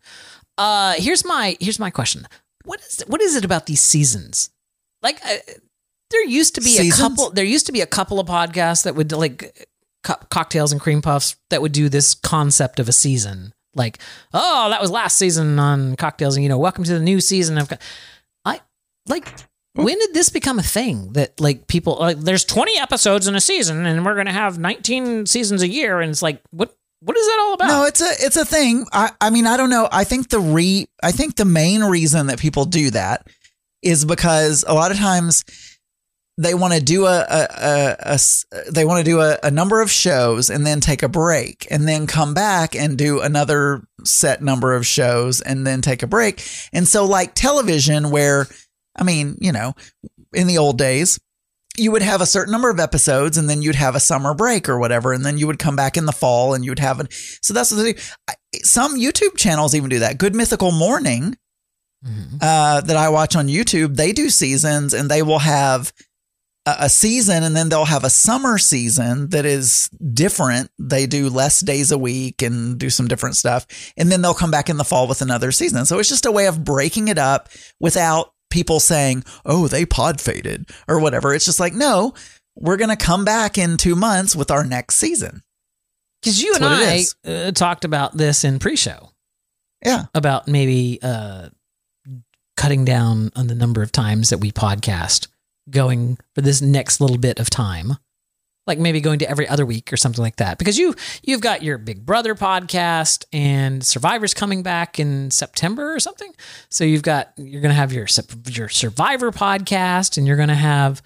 [0.57, 2.27] Uh, here's my here's my question.
[2.65, 4.51] What is what is it about these seasons?
[5.01, 5.37] Like uh,
[6.11, 6.99] there used to be Seasons?
[6.99, 9.67] a couple there used to be a couple of podcasts that would like
[10.03, 13.53] co- cocktails and cream puffs that would do this concept of a season.
[13.73, 13.99] Like,
[14.33, 17.57] oh, that was last season on cocktails and you know, welcome to the new season
[17.57, 17.77] of co-"
[18.45, 18.61] I
[19.07, 19.27] like
[19.73, 23.41] when did this become a thing that like people like there's 20 episodes in a
[23.41, 27.17] season and we're going to have 19 seasons a year and it's like what what
[27.17, 27.67] is that all about?
[27.67, 28.85] No, it's a it's a thing.
[28.91, 29.89] I I mean, I don't know.
[29.91, 33.27] I think the re I think the main reason that people do that
[33.81, 35.43] is because a lot of times
[36.37, 39.81] they want to do a, a, a- a they want to do a, a number
[39.81, 44.41] of shows and then take a break and then come back and do another set
[44.41, 46.43] number of shows and then take a break.
[46.73, 48.47] And so like television where
[48.95, 49.73] I mean, you know,
[50.33, 51.19] in the old days,
[51.77, 54.67] you would have a certain number of episodes and then you'd have a summer break
[54.67, 57.07] or whatever and then you would come back in the fall and you'd have it
[57.41, 57.99] so that's what they do
[58.63, 60.17] some youtube channels even do that.
[60.17, 61.37] Good mythical morning
[62.41, 65.93] uh, that i watch on youtube they do seasons and they will have
[66.65, 70.69] a, season and then they'll have a summer season that is different.
[70.77, 73.65] They do less days a week and do some different stuff.
[73.97, 75.85] And then they'll come back in the fall with another season.
[75.85, 77.49] So it's just a way of breaking it up
[77.79, 81.33] without people saying oh they pod faded or whatever.
[81.33, 82.13] It's just like no
[82.55, 85.41] we're going to come back in two months with our next season.
[86.21, 89.09] Because you That's and I uh, talked about this in pre-show.
[89.83, 90.05] Yeah.
[90.13, 91.49] About maybe uh,
[92.57, 95.27] cutting down on the number of times that we podcast,
[95.69, 97.93] going for this next little bit of time,
[98.67, 100.57] like maybe going to every other week or something like that.
[100.57, 105.99] Because you you've got your Big Brother podcast and Survivor's coming back in September or
[105.99, 106.33] something.
[106.69, 108.07] So you've got you're going to have your
[108.49, 111.01] your Survivor podcast, and you're going to have.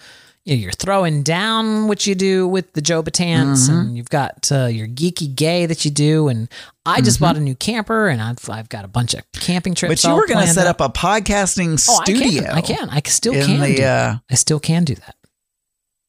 [0.47, 3.73] You're throwing down what you do with the Joe Batants, Mm-hmm.
[3.79, 6.27] and you've got uh, your geeky gay that you do.
[6.27, 6.49] And
[6.85, 7.21] I just Mhm.
[7.21, 10.03] bought a new camper, and I've I've got a bunch of camping trips.
[10.03, 10.79] but you were going to set out.
[10.79, 12.15] up a podcasting Oh, I can.
[12.17, 12.89] studio I can.
[12.91, 13.59] I still can.
[13.59, 14.09] the, do that.
[14.13, 15.15] uh, I still can do that.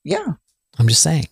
[0.04, 0.34] yeah
[0.78, 1.28] I'm just saying.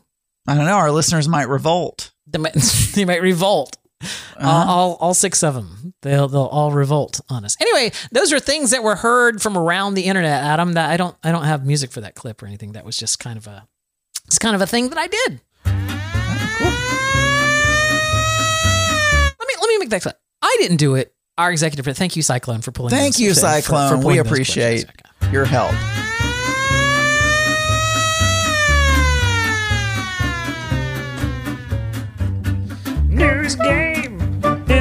[0.49, 2.55] i don't know our listeners might revolt They might,
[2.95, 3.77] they might revolt.
[4.05, 4.49] Uh-huh.
[4.49, 5.95] All, all, all six of them.
[6.03, 7.57] They'll they'll all revolt on us.
[7.61, 10.75] Anyway, those are things that were heard from around the internet, Adam.
[10.75, 12.73] That I don't I don't have music for that clip or anything.
[12.73, 13.67] That was just kind of a
[14.27, 15.41] it's kind of a thing that I did.
[19.39, 20.19] Let me let me make that clip.
[20.43, 21.15] I didn't do it.
[21.37, 21.97] Our executive.
[21.97, 22.91] Thank you, Cyclone, for pulling.
[22.91, 25.33] thank those- you for- for- for cyclone we appreciate questions.
[25.33, 25.73] your help
[33.09, 33.84] News game.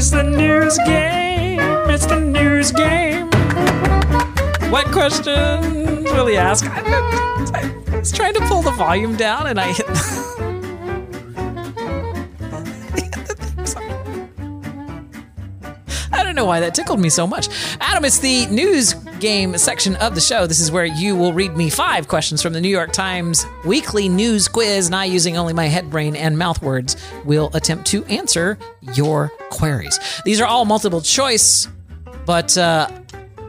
[0.04, 1.62] It's the news game.
[1.89, 3.28] It's the news game.
[4.70, 6.66] What questions will he ask?
[6.68, 10.43] I, was trying to pull the volume down and I hit.
[16.34, 17.47] Don't know why that tickled me so much.
[17.79, 20.47] Adam, it's the news game section of the show.
[20.47, 24.09] This is where you will read me five questions from the New York Times weekly
[24.09, 28.03] news quiz, and I, using only my head, brain, and mouth words, will attempt to
[28.05, 28.57] answer
[28.93, 29.99] your queries.
[30.25, 31.67] These are all multiple choice,
[32.25, 32.89] but uh,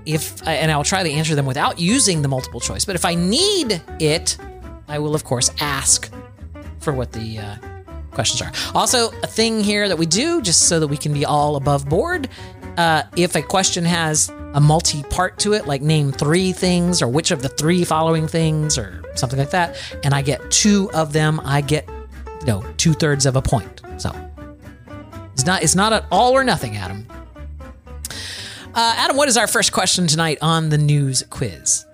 [0.04, 2.84] if and I'll try to answer them without using the multiple choice.
[2.84, 4.36] But if I need it,
[4.88, 6.12] I will of course ask
[6.80, 7.56] for what the uh,
[8.10, 8.52] questions are.
[8.74, 11.88] Also, a thing here that we do just so that we can be all above
[11.88, 12.28] board.
[12.76, 17.30] Uh, if a question has a multi-part to it, like name three things or which
[17.30, 21.40] of the three following things or something like that, and I get two of them,
[21.44, 21.88] I get
[22.40, 23.82] you know two thirds of a point.
[23.98, 24.12] So
[25.32, 27.06] it's not it's not an all or nothing, Adam.
[28.76, 31.86] Uh, Adam, what is our first question tonight on the news quiz?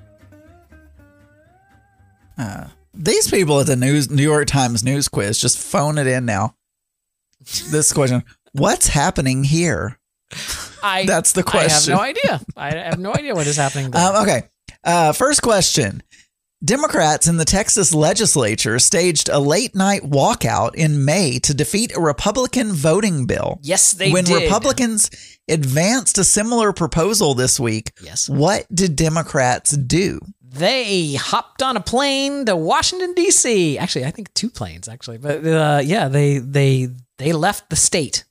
[2.95, 6.55] These people at the news New York Times news quiz just phone it in now.
[7.71, 9.99] This question: What's happening here?
[10.83, 11.95] I That's the question.
[11.95, 12.41] I have no idea.
[12.57, 13.91] I have no idea what is happening.
[13.91, 14.01] There.
[14.07, 14.43] Um, okay.
[14.85, 16.03] Uh, first question:
[16.65, 22.01] Democrats in the Texas legislature staged a late night walkout in May to defeat a
[22.01, 23.59] Republican voting bill.
[23.63, 24.43] yes, they when did.
[24.43, 25.11] Republicans
[25.49, 28.29] advanced a similar proposal this week, Yes.
[28.29, 30.21] what did Democrats do?
[30.53, 33.79] they hopped on a plane to Washington D.C.
[33.79, 38.25] Actually, I think two planes actually, but uh, yeah, they they they left the state.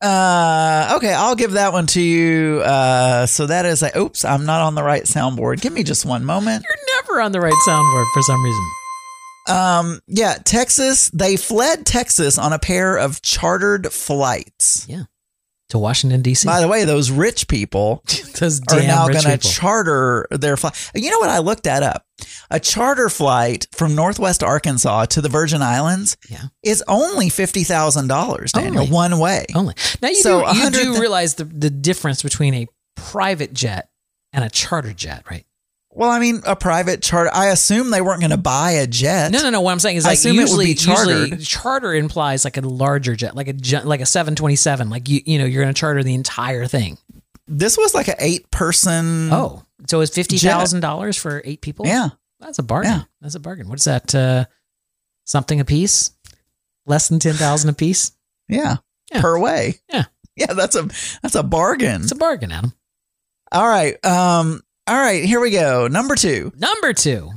[0.00, 2.60] Uh, okay, I'll give that one to you.
[2.60, 5.60] Uh, so that is a oops, I'm not on the right soundboard.
[5.60, 6.64] Give me just one moment.
[6.64, 8.70] You're never on the right soundboard for some reason.
[9.48, 11.08] Um, yeah, Texas.
[11.10, 14.86] They fled Texas on a pair of chartered flights.
[14.88, 15.04] Yeah.
[15.70, 16.46] To Washington D.C.
[16.46, 18.04] By the way, those rich people
[18.38, 20.92] Those are now going to charter their flight.
[20.94, 21.28] You know what?
[21.28, 22.05] I looked that up.
[22.50, 26.44] A charter flight from Northwest Arkansas to the Virgin Islands Yeah.
[26.62, 28.92] is only fifty thousand dollars, Daniel, Only.
[28.92, 29.46] one way.
[29.54, 33.52] Only now you So, do, you 100 do realize the the difference between a private
[33.52, 33.90] jet
[34.32, 35.44] and a charter jet, right?
[35.90, 37.30] Well, I mean, a private charter.
[37.32, 39.32] I assume they weren't going to buy a jet.
[39.32, 39.62] No, no, no.
[39.62, 41.16] What I'm saying is I like assume it would usually, be chartered.
[41.30, 43.54] usually charter implies like a larger jet, like a
[43.84, 44.90] like a 727.
[44.90, 46.98] Like you, you know, you're going to charter the entire thing.
[47.48, 49.30] This was like an eight-person.
[49.32, 51.86] Oh, so it's fifty thousand dollars for eight people?
[51.86, 52.08] yeah,
[52.40, 52.90] that's a bargain.
[52.92, 53.02] Yeah.
[53.20, 53.68] That's a bargain.
[53.68, 54.14] What's that?
[54.14, 54.44] Uh,
[55.24, 56.10] something a piece?
[56.86, 58.12] Less than ten thousand a piece?
[58.48, 58.76] yeah,
[59.12, 59.20] Yeah.
[59.20, 59.74] per way.
[59.92, 60.04] Yeah.
[60.36, 60.52] yeah.
[60.54, 60.88] That's a
[61.22, 62.02] that's a bargain.
[62.02, 62.72] It's a bargain, Adam.
[63.52, 64.02] all right.
[64.04, 64.62] Um.
[64.88, 65.24] All right.
[65.24, 65.88] Here we go.
[65.88, 66.52] Number two.
[66.56, 67.30] Number two.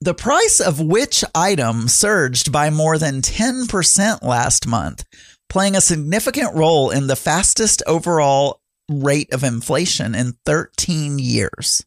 [0.00, 5.04] The price of which item surged by more than 10% last month,
[5.48, 11.84] playing a significant role in the fastest overall rate of inflation in 13 years.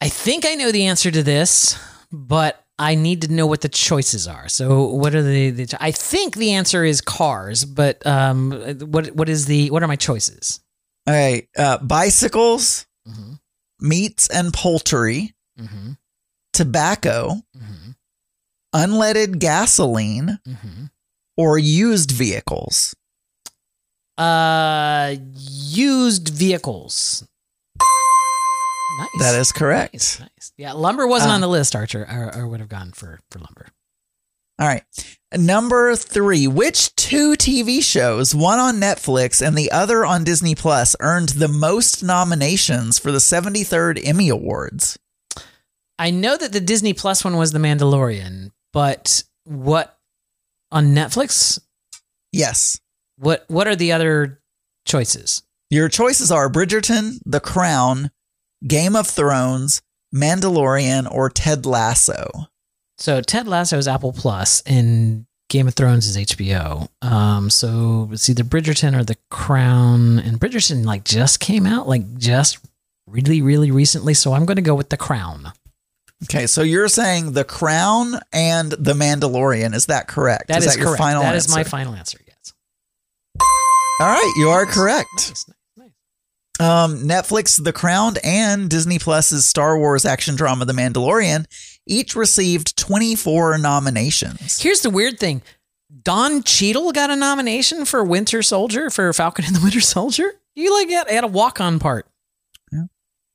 [0.00, 1.78] I think I know the answer to this,
[2.12, 4.48] but I need to know what the choices are.
[4.48, 5.50] So, what are the?
[5.50, 8.50] the I think the answer is cars, but um,
[8.90, 9.70] what what is the?
[9.70, 10.60] What are my choices?
[11.06, 11.48] All right.
[11.56, 13.32] Uh, bicycles, Mm-hmm.
[13.80, 15.92] meats and poultry, Mm-hmm.
[16.52, 17.90] tobacco, Mm-hmm.
[18.74, 20.84] unleaded gasoline, Mm-hmm.
[21.38, 22.94] or used vehicles.
[24.18, 27.26] Uh, used vehicles.
[28.98, 29.08] Nice.
[29.18, 29.92] That is correct.
[29.94, 30.20] nice.
[30.20, 30.52] nice.
[30.56, 32.06] Yeah, lumber wasn't Uh, on the list, Archer.
[32.08, 33.66] I, I would have gone for for lumber.
[34.58, 34.82] All right.
[35.36, 36.46] Number three.
[36.46, 41.48] Which two TV shows, one on Netflix and the other on Disney Plus, earned the
[41.48, 44.98] most nominations for the 73rd Emmy Awards?
[45.98, 49.98] I know that the Disney Plus one was The Mandalorian, but what
[50.72, 51.58] on Netflix?
[52.32, 52.80] Yes.
[53.18, 54.40] What what are the other
[54.84, 55.42] choices?
[55.70, 58.10] Your choices are Bridgerton, The Crown,
[58.66, 59.82] Game of Thrones,
[60.14, 62.30] Mandalorian, or Ted Lasso.
[62.98, 66.88] So Ted Lasso is Apple Plus and Game of Thrones is HBO.
[67.02, 72.16] Um, so it's either Bridgerton or The Crown, and Bridgerton like just came out, like
[72.16, 72.58] just
[73.06, 74.14] really, really recently.
[74.14, 75.52] So I'm going to go with The Crown.
[76.24, 79.74] Okay, so you're saying The Crown and The Mandalorian.
[79.74, 80.48] Is that correct?
[80.48, 81.50] That is, that your final That answer?
[81.50, 82.18] is my final answer.
[83.98, 85.08] All right, you are correct.
[85.16, 85.90] Nice, nice,
[86.58, 86.60] nice.
[86.60, 91.46] Um, Netflix, The Crown, and Disney Plus's Star Wars action drama, The Mandalorian,
[91.86, 94.60] each received 24 nominations.
[94.60, 95.40] Here's the weird thing.
[96.02, 100.30] Don Cheadle got a nomination for Winter Soldier for Falcon and the Winter Soldier.
[100.54, 102.06] You like had, had a walk on part.
[102.70, 102.84] Yeah.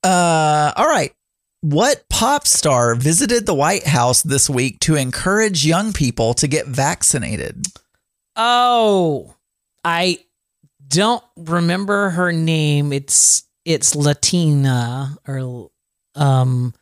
[0.04, 1.14] Uh, all right.
[1.62, 6.68] What pop star visited the White House this week to encourage young people to get
[6.68, 7.66] vaccinated?
[8.36, 9.36] Oh,
[9.84, 10.20] I
[10.92, 12.94] don't remember her name.
[12.94, 15.70] It's it's Latina or
[16.16, 16.74] um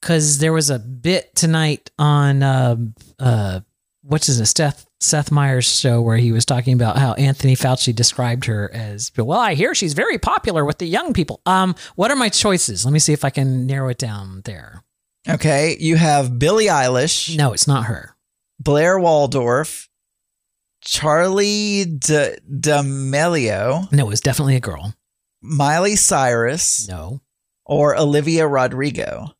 [0.00, 2.76] because there was a bit tonight on uh
[3.18, 3.60] uh
[4.02, 7.94] what's his name Seth Seth Meyers show where he was talking about how Anthony Fauci
[7.94, 9.38] described her as well.
[9.38, 11.40] I hear she's very popular with the young people.
[11.44, 12.84] Um, what are my choices?
[12.84, 14.82] Let me see if I can narrow it down there.
[15.28, 18.16] Okay, you have Billie Eilish, No, it's not her.
[18.60, 19.88] Blair Waldorf,
[20.86, 24.94] Charlie D- D'Amelio, No, it was definitely a girl.
[25.42, 27.20] Miley Cyrus, No.
[27.64, 29.34] or Olivia Rodrigo.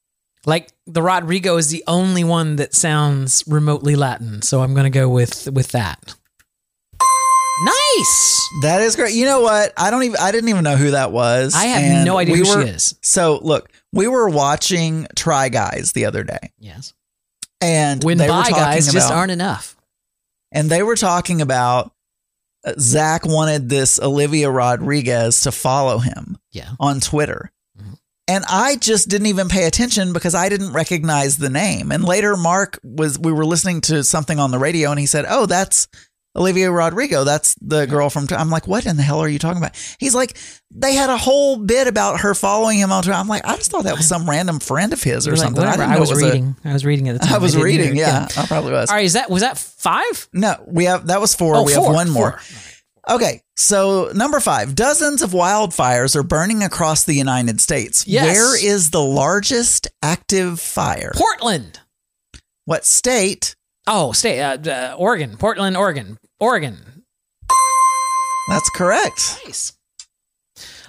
[0.44, 4.90] Like the Rodrigo is the only one that sounds remotely Latin, so I'm going to
[4.96, 6.14] go with with that.
[7.64, 8.48] Nice.
[8.62, 9.14] That is great.
[9.14, 9.72] You know what?
[9.76, 11.54] I don't even I didn't even know who that was.
[11.54, 12.94] I have And no idea we who were- she is.
[13.02, 16.92] So look, we were watching Try Guys the other day, Yes.
[17.60, 19.75] and When they were talking guys just aren't enough.
[20.52, 21.92] And they were talking about
[22.64, 26.70] uh, Zach wanted this Olivia Rodriguez to follow him Yeah.
[26.80, 27.52] on Twitter.
[27.80, 27.96] Mhm.
[28.28, 31.92] And I just didn't even pay attention because I didn't recognize the name.
[31.92, 35.26] And later Mark was we were listening to something on the radio and he said,
[35.28, 35.86] "Oh, that's
[36.36, 37.24] Olivia Rodrigo.
[37.24, 40.14] That's the girl from." I'm like, "What in the hell are you talking about?" He's
[40.14, 40.36] like,
[40.70, 43.70] "They had a whole bit about her following him on Twitter." I'm like, "I just
[43.70, 45.82] thought that was some random friend of his or You're like, something." whatever.
[45.82, 46.56] didn't I, was was reading.
[46.64, 47.34] I was reading at the time.
[47.34, 47.90] I was didn't reading.
[47.92, 47.96] it.
[47.96, 48.90] Yeah, I probably was.
[48.90, 49.04] All right.
[49.04, 50.28] Is that was that five?
[50.32, 51.56] No, we have that was four.
[51.56, 52.32] Oh, we four, have one more.
[52.38, 52.72] four.
[53.08, 58.04] Okay, so number five, dozens of wildfires are burning across the United States.
[58.04, 58.26] Yes.
[58.26, 61.12] Where is the largest active fire?
[61.14, 61.78] Portland.
[62.64, 63.54] what state?
[63.86, 64.40] Oh, state.
[64.42, 65.36] Uh, uh, Oregon.
[65.36, 66.18] Portland, Oregon.
[66.40, 67.04] Oregon.
[68.48, 69.40] That's correct.
[69.44, 69.72] Nice.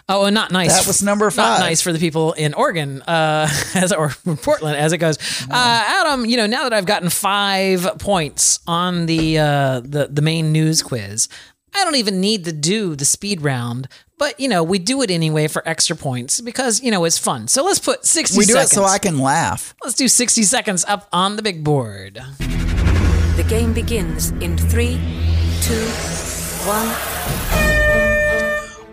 [0.10, 0.78] Oh, and not nice.
[0.78, 1.60] That was number Not five.
[1.60, 4.10] nice for the people in Oregon, uh, as or
[4.41, 5.18] Portland, as it goes.
[5.50, 10.22] Uh, Adam, you know, now that I've gotten five points on the uh, the the
[10.22, 11.28] main news quiz,
[11.76, 13.89] I don't even need to do the speed round.
[14.18, 17.50] But you know, we do it anyway for extra points because you know it's fun.
[17.50, 18.38] So let's put sixty.
[18.38, 18.72] We do seconds.
[18.72, 19.76] it so I can laugh.
[19.84, 22.22] Let's do sixty seconds up on the big board.
[23.36, 25.00] The game begins in three,
[25.68, 25.86] two,
[26.65, 26.88] one.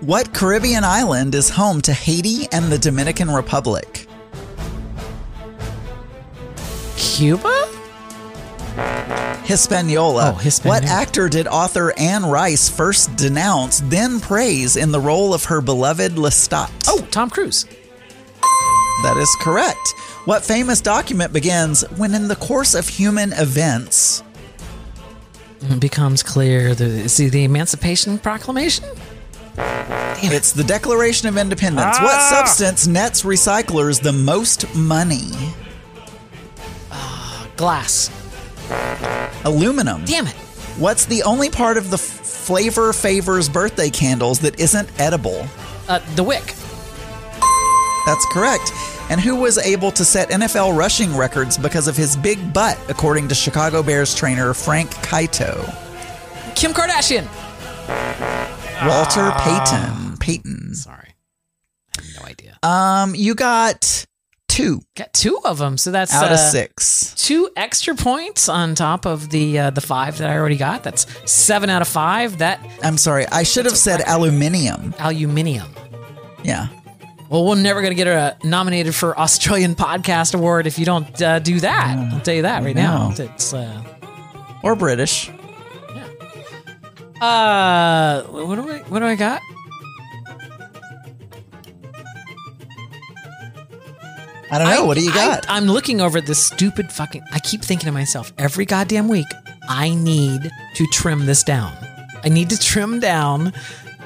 [0.04, 4.08] What Caribbean island is home to Haiti and the Dominican Republic?
[6.96, 7.68] Cuba.
[9.44, 10.32] Hispaniola.
[10.34, 10.80] Oh, Hispaniola.
[10.80, 15.60] What actor did author Anne Rice first denounce, then praise in the role of her
[15.60, 16.72] beloved Lestat?
[16.88, 17.66] Oh, Tom Cruise.
[19.04, 19.94] That is correct.
[20.24, 24.34] What famous document begins when, in the course of human events, It
[25.78, 26.74] becomes clear.
[26.74, 28.84] The see the Emancipation Proclamation.
[29.56, 31.98] it's the Declaration of Independence?
[32.00, 32.30] What Ah!
[32.30, 35.30] substance nets recyclers the most money?
[37.56, 38.10] Glass.
[39.44, 40.04] Aluminum.
[40.04, 40.34] Damn it.
[40.78, 45.46] What's the only part of the Flavor Favors birthday candles that isn't edible?
[45.88, 46.54] Uh, the wick.
[48.06, 48.72] That's correct.
[49.11, 53.28] And who was able to set NFL rushing records because of his big butt, according
[53.28, 55.55] to Chicago Bears trainer Frank Caito?
[56.55, 57.26] Kim Kardashian.
[58.86, 60.16] Walter Payton.
[60.18, 60.74] Payton.
[60.74, 61.14] Sorry.
[61.98, 62.59] I have no idea.
[62.62, 64.07] Um, you got
[64.48, 67.14] two Got two of them, so that's out of uh, six.
[67.16, 70.82] Two extra points on top of the uh, the five that I already got.
[70.82, 72.38] That's seven out of five.
[72.38, 74.94] That I'm sorry, I should have said aluminium.
[74.98, 75.68] aluminium.
[76.42, 76.68] Yeah.
[77.30, 81.20] Well, we're never going to get a nominated for Australian Podcast Award if you don't
[81.22, 82.12] uh, do that.
[82.12, 83.12] I'll tell you that right now.
[83.16, 83.82] It's uh,
[84.62, 85.30] Or British.
[85.94, 86.06] Yeah.
[87.26, 89.40] Uh, what do I what do I got?
[94.50, 94.84] I don't know.
[94.84, 95.46] what do you I- got?
[95.48, 97.22] I'm looking over this stupid fucking.
[97.32, 99.26] I keep thinking to myself every goddamn week.
[99.68, 101.72] I need to trim this down.
[102.22, 103.52] I need to trim down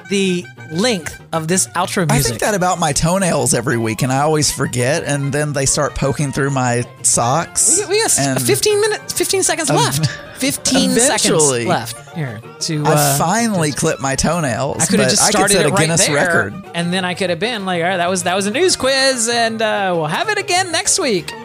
[0.09, 2.25] the length of this outro music.
[2.25, 5.65] I think that about my toenails every week, and I always forget, and then they
[5.65, 7.79] start poking through my socks.
[7.87, 10.07] we we got 15 minutes, 15 seconds Ev- left.
[10.39, 12.85] 15 seconds left here to.
[12.85, 14.81] I uh, finally clipped my toenails.
[14.83, 16.53] I could have just I could started set it a right Guinness there, record.
[16.73, 18.75] and then I could have been like, "All right, that was that was a news
[18.75, 21.31] quiz, and uh, we'll have it again next week."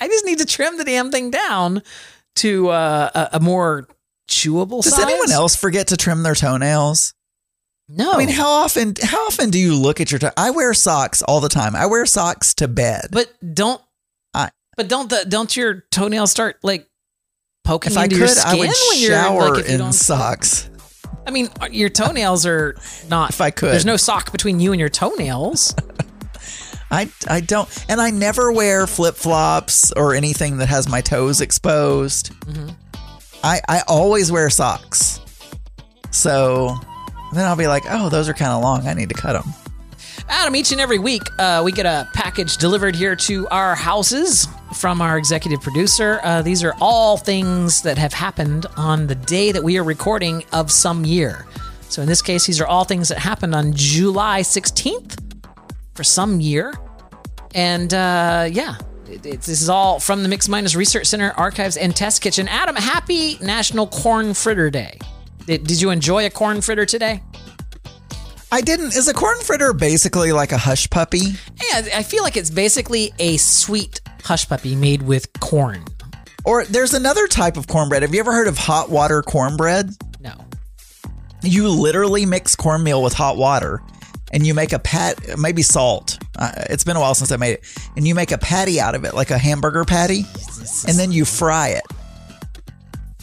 [0.00, 1.82] I just need to trim the damn thing down
[2.36, 3.86] to uh, a, a more
[4.28, 5.04] chewable Does size.
[5.04, 7.14] anyone else forget to trim their toenails?
[7.88, 8.94] No, I mean, how often?
[9.02, 10.18] How often do you look at your?
[10.18, 10.30] toe?
[10.36, 11.76] I wear socks all the time.
[11.76, 13.08] I wear socks to bed.
[13.10, 13.80] but don't.
[14.32, 16.88] I- but don't the don't your toenails start like
[17.64, 19.74] poking if I into could, your skin I would when you're shower like if you
[19.74, 20.70] in don't socks.
[21.26, 22.76] I mean, your toenails are
[23.08, 23.30] not.
[23.30, 23.72] If I could.
[23.72, 25.74] there's no sock between you and your toenails.
[26.90, 31.40] I I don't, and I never wear flip flops or anything that has my toes
[31.40, 32.32] exposed.
[32.40, 32.68] Mm-hmm.
[33.42, 35.20] I I always wear socks.
[36.10, 36.76] So
[37.32, 38.86] then I'll be like, oh, those are kind of long.
[38.86, 39.52] I need to cut them.
[40.28, 44.46] Adam, each and every week, uh, we get a package delivered here to our houses
[44.74, 46.20] from our executive producer.
[46.22, 50.44] Uh, these are all things that have happened on the day that we are recording
[50.52, 51.46] of some year.
[51.88, 55.18] So in this case, these are all things that happened on July 16th
[55.94, 56.72] for some year.
[57.54, 58.76] And uh, yeah,
[59.20, 62.48] this is all from the Mix Minus Research Center, Archives, and Test Kitchen.
[62.48, 64.98] Adam, happy National Corn Fritter Day.
[65.46, 67.22] Did, did you enjoy a corn fritter today?
[68.50, 68.94] I didn't.
[68.94, 71.18] Is a corn fritter basically like a hush puppy?
[71.70, 75.84] Yeah, I feel like it's basically a sweet hush puppy made with corn.
[76.44, 78.02] Or there's another type of cornbread.
[78.02, 79.90] Have you ever heard of hot water cornbread?
[80.20, 80.34] No.
[81.42, 83.82] You literally mix cornmeal with hot water
[84.32, 86.18] and you make a pat, maybe salt.
[86.38, 87.64] Uh, it's been a while since I made it.
[87.96, 90.24] And you make a patty out of it, like a hamburger patty,
[90.88, 91.84] and then you fry it.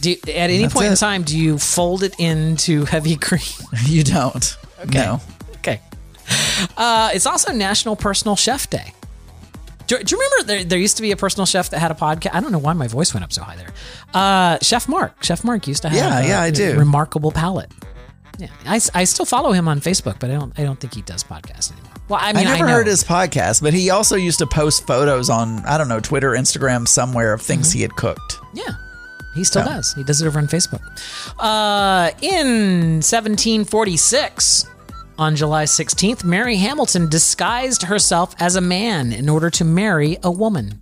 [0.00, 3.42] Do you, at any That's point in time, do you fold it into heavy cream?
[3.84, 4.56] You don't.
[4.92, 5.20] No.
[5.58, 5.80] Okay.
[6.76, 8.94] Uh, it's also National Personal Chef Day.
[9.88, 11.94] Do, do you remember there, there used to be a personal chef that had a
[11.94, 12.30] podcast?
[12.32, 13.72] I don't know why my voice went up so high there.
[14.14, 15.22] Uh, chef Mark.
[15.24, 16.78] Chef Mark used to have Yeah, a, yeah, I a do.
[16.78, 17.72] remarkable palate.
[18.40, 21.02] Yeah, I, I still follow him on Facebook, but I don't I don't think he
[21.02, 21.92] does podcasts anymore.
[22.08, 22.72] Well, I I, mean, I, never know.
[22.72, 26.30] heard his podcast, but he also used to post photos on, I don't know, Twitter,
[26.30, 28.38] Instagram, somewhere of things he had cooked.
[28.54, 28.70] Yeah,
[29.34, 29.92] he still does.
[29.94, 30.80] He does it over on Facebook.
[31.38, 34.66] Uh, in 1746,
[35.18, 40.30] on July 16th, Mary Hamilton disguised herself as a man in order to marry a
[40.30, 40.80] woman.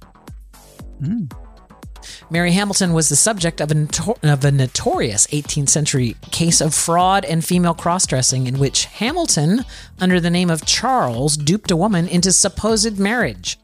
[2.30, 6.74] Mary Hamilton was the subject of a, notor- of a notorious 18th century case of
[6.74, 9.64] fraud and female cross dressing, in which Hamilton,
[9.98, 13.58] under the name of Charles, duped a woman into supposed marriage.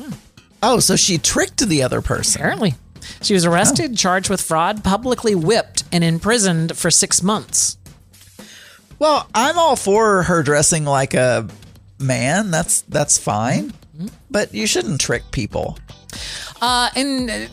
[0.00, 0.12] Hmm.
[0.62, 2.40] Oh, so she tricked the other person.
[2.40, 2.74] Apparently.
[3.20, 7.76] She was arrested, charged with fraud, publicly whipped, and imprisoned for six months.
[8.98, 11.48] Well, I'm all for her dressing like a
[11.98, 12.50] man.
[12.50, 13.72] That's that's fine.
[13.96, 14.06] Mm-hmm.
[14.30, 15.78] But you shouldn't trick people.
[16.62, 17.48] Uh, in uh,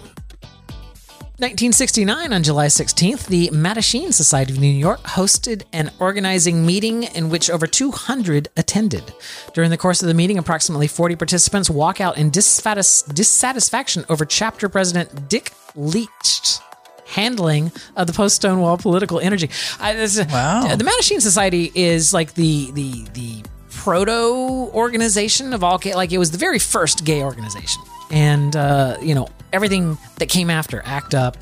[1.39, 7.29] 1969, on July 16th, the Mattachine Society of New York hosted an organizing meeting in
[7.29, 9.11] which over 200 attended.
[9.55, 14.25] During the course of the meeting, approximately 40 participants walk out in dissatis- dissatisfaction over
[14.25, 16.61] chapter president Dick Leitsch's
[17.07, 19.49] handling of the post Stonewall political energy.
[19.79, 20.75] I, this, Wow.
[20.75, 25.95] The Mattachine Society is like the the the proto organization of all gay.
[25.95, 27.81] Like it was the very first gay organization,
[28.11, 31.37] and uh, you know everything that came after ACT UP,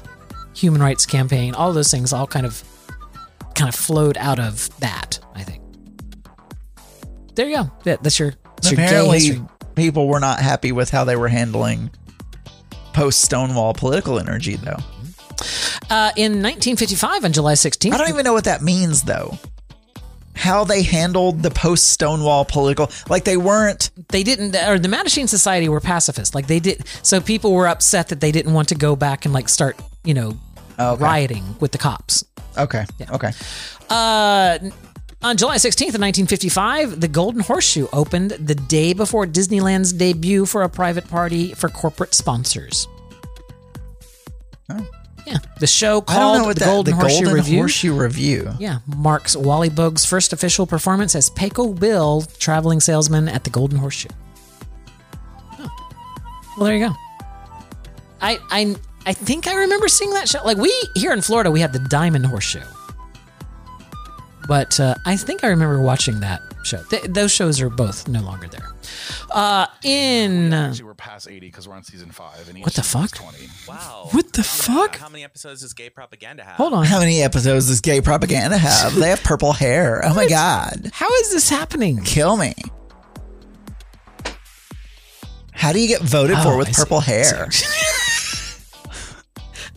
[0.55, 2.63] Human Rights Campaign, all those things, all kind of
[3.55, 5.20] kind of flowed out of that.
[5.36, 5.63] I think.
[7.36, 7.72] There you go.
[7.84, 9.45] That, that's your, that's your gay Apparently, history.
[9.76, 11.91] people were not happy with how they were handling
[12.93, 14.78] post Stonewall political energy, though.
[15.89, 19.38] Uh, in 1955, on July 16th, I don't even know what that means, though.
[20.38, 23.89] How they handled the post Stonewall political, like they weren't.
[24.09, 26.35] they didn't or the Mattachine Society were pacifist.
[26.35, 29.33] Like they did so people were upset that they didn't want to go back and
[29.33, 30.38] like start, you know,
[30.79, 31.03] Okay.
[31.03, 32.23] rioting with the cops.
[32.57, 32.85] Okay.
[33.11, 33.31] Okay.
[33.89, 34.59] Uh
[35.23, 40.61] on July 16th of 1955, the Golden Horseshoe opened the day before Disneyland's debut for
[40.61, 42.88] a private party for corporate sponsors.
[45.28, 47.57] Yeah, the show called the that Golden, the Horseshoe Golden Revue.
[47.57, 48.51] Horseshoe Revue.
[48.59, 53.78] Yeah, marks Wally Boag's first official performance as Pecos Bill, traveling salesman at the Golden
[53.78, 54.07] Horseshoe.
[55.59, 55.69] Oh.
[56.55, 56.95] Well, there you go.
[58.21, 58.75] I I
[59.05, 60.41] I think I remember seeing that show.
[60.45, 62.63] Like we here in Florida, we had the Diamond Horseshoe,
[64.47, 66.81] but uh, I think I remember watching that show.
[66.89, 68.73] Th- those shows are both no longer there.
[69.31, 72.47] Uh, in Actually, we're past 80 because we're on season five.
[72.49, 73.11] And What the fuck?
[73.11, 73.37] 20.
[73.67, 74.07] Wow.
[74.11, 74.95] What the fuck?
[74.97, 76.55] How many episodes does gay propaganda have?
[76.55, 78.95] hold on, How many episodes does gay propaganda have?
[78.95, 80.01] They have purple hair.
[80.05, 80.89] Oh my god.
[80.93, 82.01] how is this happening?
[82.03, 82.53] Kill me.
[85.51, 86.81] How do you get voted Oh, for with I see.
[86.81, 87.49] purple hair?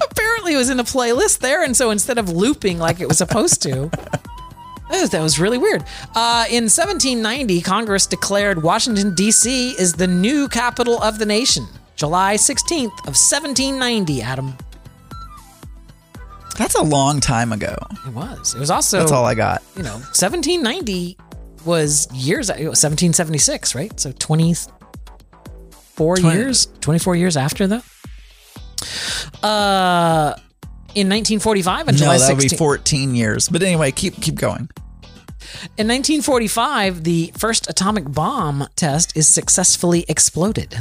[0.02, 3.18] apparently it was in a playlist there and so instead of looping like it was
[3.18, 3.90] supposed to
[4.90, 5.82] that was- that was really weird
[6.14, 9.70] uh, in 1790 congress declared washington d.c.
[9.78, 11.66] is the new capital of the nation
[11.96, 14.56] july 16th of 1790 adam
[16.58, 17.74] That's a long time ago.
[18.06, 19.62] it was it was also That's all I got.
[19.76, 21.16] you know 1790
[21.64, 27.84] was years it was 1776 right so 24 Twenty- years 24 years after that
[29.44, 30.34] uh
[30.94, 33.48] in 1945 on No, July that would be 14 years.
[33.48, 34.68] But anyway, keep keep going.
[35.76, 40.76] In 1945, the first atomic bomb test is successfully exploded.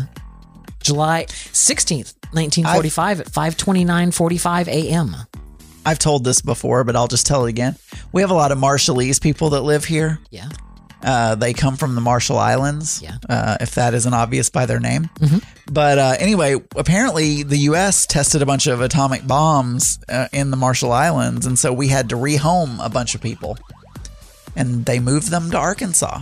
[0.81, 5.15] July 16th, 1945 at 5:29:45 a.m.
[5.85, 7.75] I've told this before, but I'll just tell it again.
[8.11, 10.19] We have a lot of Marshallese people that live here.
[10.29, 10.49] Yeah.
[11.01, 13.15] Uh, they come from the Marshall Islands, Yeah.
[13.29, 15.09] uh, if that isn't obvious by their name.
[15.71, 18.05] But uh, anyway, apparently the U.S.
[18.05, 22.09] tested a bunch of atomic bombs uh, in the Marshall Islands, and so we had
[22.09, 23.57] to rehome a bunch of people,
[24.59, 26.21] and they moved them to Arkansas.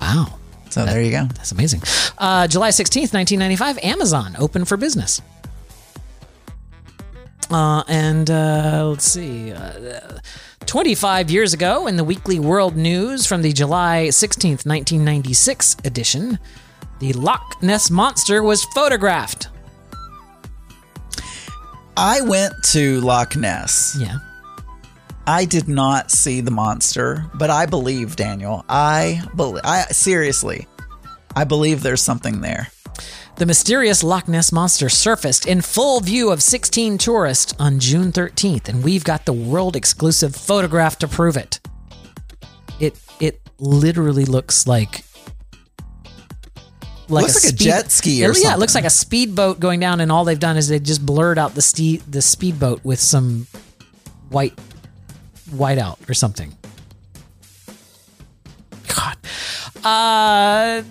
[0.00, 0.38] Wow.
[0.68, 1.24] So there you go.
[1.24, 1.82] That's amazing.
[2.16, 5.20] Uh, July 16th, 1995, Amazon open for business.
[7.50, 9.50] Uh, and uh, let's see.
[9.50, 10.20] Uh,
[10.66, 16.38] 25 years ago, in the Weekly World News from the July 16th, 1996 edition,
[17.00, 19.48] the Loch Ness Monster was photographed.
[21.96, 23.96] I went to Loch Ness.
[23.98, 24.18] Yeah.
[25.30, 28.64] I did not see the monster, but I believe Daniel.
[28.68, 29.60] I believe.
[29.64, 30.66] I seriously,
[31.36, 32.66] I believe there's something there.
[33.36, 38.68] The mysterious Loch Ness monster surfaced in full view of 16 tourists on June 13th,
[38.68, 41.60] and we've got the world exclusive photograph to prove it.
[42.80, 45.04] It it literally looks like
[47.08, 50.00] Looks like a jet ski or It- Yeah, it looks like a speedboat going down,
[50.00, 53.46] and all they've done is they just blurred out the ste- the speedboat with some
[54.28, 54.58] white
[55.52, 56.56] white out or something.
[58.94, 59.16] God.
[59.84, 60.82] Uh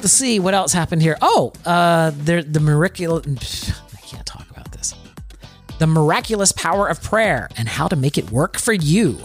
[0.00, 1.16] let's see what else happened here.
[1.20, 4.94] Oh, uh there the miraculous I can't talk about this.
[5.78, 9.18] The miraculous power of prayer and how to make it work for you.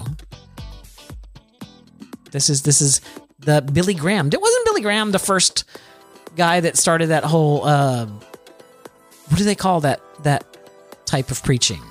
[2.31, 3.01] This is this is
[3.39, 4.27] the Billy Graham.
[4.27, 5.65] It wasn't Billy Graham the first
[6.35, 8.07] guy that started that whole uh
[9.27, 10.45] what do they call that that
[11.05, 11.81] type of preaching?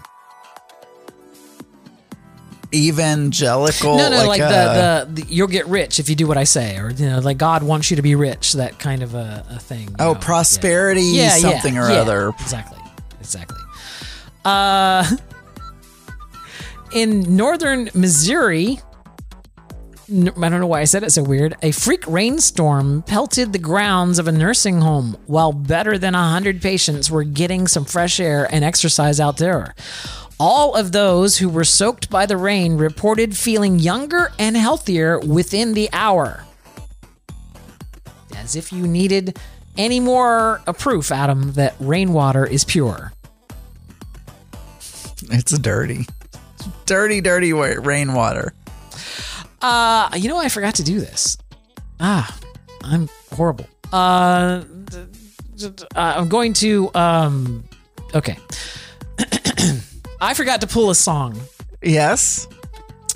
[2.75, 3.97] Evangelical.
[3.97, 6.45] no, no, like, uh, the, the the you'll get rich if you do what I
[6.45, 8.55] say, or you know, like God wants you to be rich.
[8.55, 9.95] That kind of a, a thing.
[9.99, 10.19] Oh, know?
[10.19, 12.29] prosperity Yeah, yeah, something or yeah, other.
[12.41, 12.79] Exactly,
[13.21, 13.59] exactly.
[14.45, 15.09] Uh,
[16.95, 18.79] in northern Missouri,
[20.13, 21.57] I don't know why I said it so weird.
[21.63, 27.11] A freak rainstorm pelted the grounds of a nursing home while better than 100 patients
[27.11, 29.75] were getting some fresh air and exercise out there.
[30.39, 35.75] All of those who were soaked by the rain reported feeling younger and healthier within
[35.75, 36.45] the hour.
[38.37, 39.39] As if you needed
[39.77, 43.13] any more a proof, Adam, that rainwater is pure.
[45.31, 46.07] It's dirty.
[46.87, 48.53] Dirty, dirty rainwater.
[49.61, 51.39] Uh, you know, I forgot to do this.
[52.01, 52.37] Ah,
[52.83, 53.67] I'm horrible.
[53.93, 54.65] Uh,
[55.63, 56.91] uh, I'm going to.
[56.95, 57.65] Um,
[58.15, 58.37] okay.
[60.23, 61.39] I forgot to pull a song
[61.83, 62.47] Yes.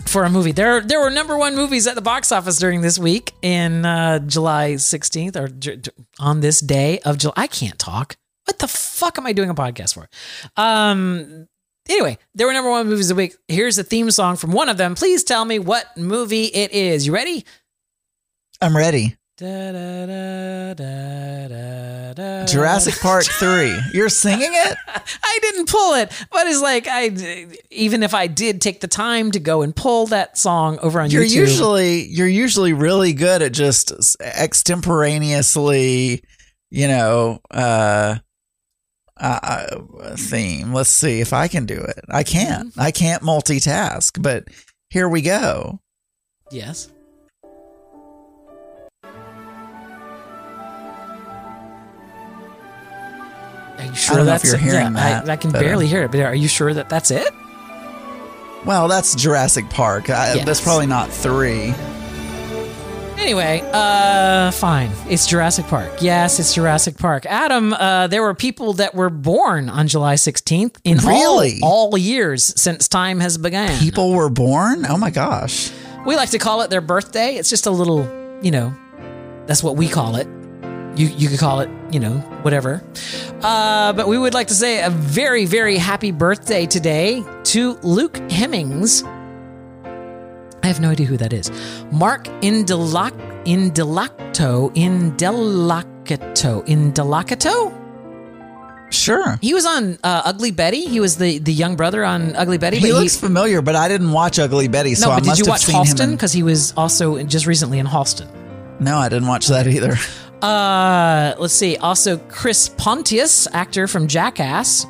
[0.06, 0.50] for a movie.
[0.50, 4.18] There, there were number one movies at the box office during this week in uh,
[4.18, 7.34] July 16th or j- j- on this day of July.
[7.36, 8.16] I can't talk.
[8.44, 10.08] What the fuck am I doing a podcast for?
[10.60, 11.46] Um.
[11.88, 13.36] Anyway, there were number one movies of the week.
[13.46, 14.96] Here's the theme song from one of them.
[14.96, 17.06] Please tell me what movie it is.
[17.06, 17.44] You ready?
[18.60, 19.16] I'm ready.
[19.38, 22.46] Da, da, da, da, da, da.
[22.46, 23.78] Jurassic Park 3.
[23.92, 24.78] You're singing it?
[25.22, 29.30] I didn't pull it, but it's like I even if I did take the time
[29.32, 31.34] to go and pull that song over on You're YouTube.
[31.34, 36.22] usually you're usually really good at just extemporaneously,
[36.70, 38.16] you know, uh
[39.18, 39.66] uh,
[40.16, 40.72] theme.
[40.72, 42.00] Let's see if I can do it.
[42.08, 42.70] I can't.
[42.70, 42.80] Mm-hmm.
[42.80, 44.48] I can't multitask, but
[44.88, 45.80] here we go.
[46.50, 46.88] yes.
[53.78, 54.60] Are you sure don't know if that's you're it?
[54.62, 56.72] hearing yeah, that, I, I can but, uh, barely hear it, but are you sure
[56.74, 57.28] that that's it?
[58.64, 60.10] Well, that's Jurassic Park.
[60.10, 60.46] I, Yes.
[60.46, 61.74] That's probably not 3.
[63.18, 64.90] Anyway, uh, fine.
[65.08, 65.90] It's Jurassic Park.
[66.00, 67.24] Yes, it's Jurassic Park.
[67.26, 71.60] Adam, uh, there were people that were born on July 16th in all- Really?
[71.62, 73.76] all, years since time has begun.
[73.78, 74.84] People were born?
[74.86, 75.70] Oh my gosh.
[76.04, 77.36] We like to call it their birthday.
[77.36, 78.06] It's just a little,
[78.42, 78.74] you know,
[79.46, 80.28] that's what we call it.
[80.96, 82.82] You you could call it, you know, whatever.
[83.42, 88.16] Uh, but we would like to say a very very happy birthday today to Luke
[88.30, 89.02] Hemmings.
[90.62, 91.50] I have no idea who that is.
[91.92, 93.12] Mark Indelac
[93.44, 97.72] Indelacto Indelacto Indelacto.
[98.90, 99.38] Sure.
[99.42, 100.86] He was on uh, Ugly Betty.
[100.86, 102.78] He was the the young brother on Ugly Betty.
[102.78, 105.46] He looks familiar, but I didn't watch Ugly Betty, so no, I but must did
[105.46, 106.04] you have watch seen him Halston?
[106.04, 108.28] in- Because he was also just recently in Halston.
[108.80, 109.96] No, I didn't watch that either.
[110.42, 111.76] Uh, let's see.
[111.76, 114.86] Also, Chris Pontius, actor from Jackass.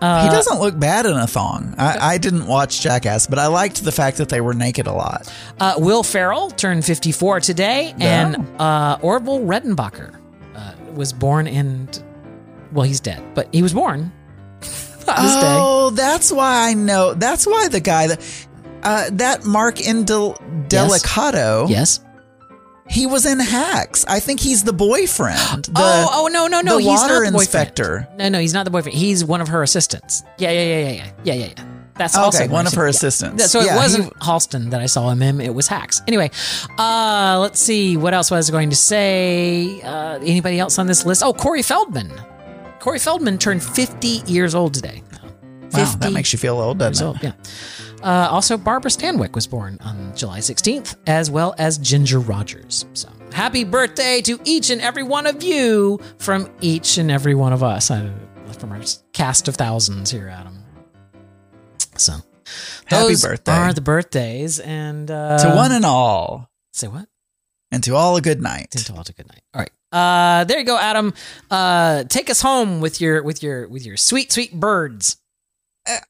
[0.00, 1.74] Uh, he doesn't look bad in a thong.
[1.78, 4.92] I, I didn't watch Jackass, but I liked the fact that they were naked a
[4.92, 5.32] lot.
[5.58, 10.14] Uh, Will Ferrell turned 54 today, and uh, Orville Redenbacher
[10.54, 11.88] uh, was born in.
[12.72, 14.12] Well, he's dead, but he was born
[14.60, 15.06] this day.
[15.06, 17.14] Oh, that's why I know.
[17.14, 18.46] That's why the guy that
[18.82, 20.36] uh, that Mark Indel
[20.68, 21.70] Delicato.
[21.70, 22.00] Yes.
[22.88, 24.04] He was in Hacks.
[24.06, 25.64] I think he's the boyfriend.
[25.66, 26.76] The, oh, oh no, no, no!
[26.76, 27.34] the he's water not the boyfriend.
[27.34, 28.08] inspector.
[28.16, 28.96] No, no, he's not the boyfriend.
[28.96, 30.22] He's one of her assistants.
[30.38, 31.52] Yeah, yeah, yeah, yeah, yeah, yeah, yeah.
[31.56, 31.64] yeah.
[31.96, 33.40] That's Okay, also one of her assistants.
[33.40, 35.40] Yeah, So it Yeah, wasn't he- Halston that I saw him in.
[35.40, 36.02] It was Hacks.
[36.06, 36.30] Anyway,
[36.78, 39.80] uh, let's see what else was I going to say.
[39.80, 41.22] Uh, anybody else on this list?
[41.24, 42.12] Oh, Corey Feldman.
[42.80, 45.02] Corey Feldman turned 50 years old today.
[45.72, 47.22] Wow, that makes you feel old, doesn't old, it?
[47.24, 47.32] yeah.
[48.02, 52.86] Uh, also, Barbara Stanwyck was born on July 16th, as well as Ginger Rogers.
[52.92, 57.52] So, happy birthday to each and every one of you from each and every one
[57.52, 58.80] of us, from our
[59.12, 60.58] cast of thousands here, Adam.
[61.96, 62.14] So,
[62.84, 63.52] Happy those birthday.
[63.52, 67.08] are the birthdays, and uh, to one and all, say what?
[67.72, 68.70] and to all a good night.
[68.70, 69.42] To all a good night.
[69.54, 69.70] All right.
[69.92, 71.14] Uh, there you go, Adam.
[71.50, 75.16] Uh, take us home with your with your with your sweet sweet birds.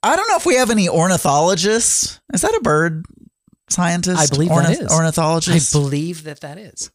[0.03, 2.21] I don't know if we have any ornithologists.
[2.33, 3.05] Is that a bird
[3.69, 4.19] scientist?
[4.21, 5.75] I believe Ornith- that is ornithologist.
[5.75, 6.91] I believe that that is.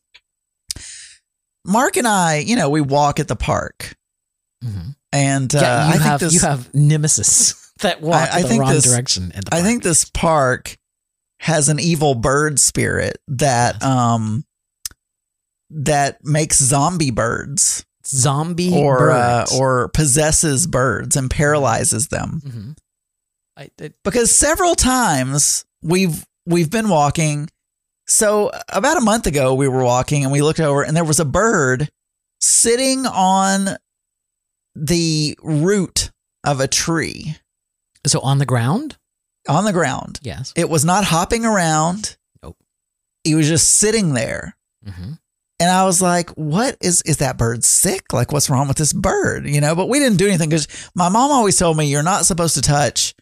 [1.65, 3.95] Mark and I, you know, we walk at the park,
[5.13, 5.63] and uh, Mm-hmm.
[5.63, 8.61] yeah, I you think have this, you have nemesis that walk I- I the think
[8.61, 9.25] wrong this- direction.
[9.35, 9.63] In the I park.
[9.63, 10.77] think this park
[11.39, 14.43] has an evil bird spirit that um
[15.71, 22.41] that makes zombie birds zombie or uh, or possesses birds and paralyzes them.
[22.45, 22.77] Mhm.
[23.57, 27.49] I, it, because several times we've we've been walking.
[28.07, 31.19] So about a month ago, we were walking and we looked over and there was
[31.19, 31.89] a bird
[32.41, 33.77] sitting on
[34.75, 36.11] the root
[36.45, 37.35] of a tree
[38.07, 38.97] So on the ground?
[39.49, 40.19] on the ground.
[40.21, 40.53] Yes.
[40.55, 42.15] It was not hopping around.
[42.43, 42.57] Nope.
[43.23, 44.55] He was just sitting there.
[44.85, 45.13] hmm
[45.61, 48.13] And I was like, what is, is that bird sick?
[48.13, 49.47] Like, what's wrong with this bird?
[49.47, 52.25] You know, but we didn't do anything because my mom always told me you're not
[52.25, 53.13] supposed to touch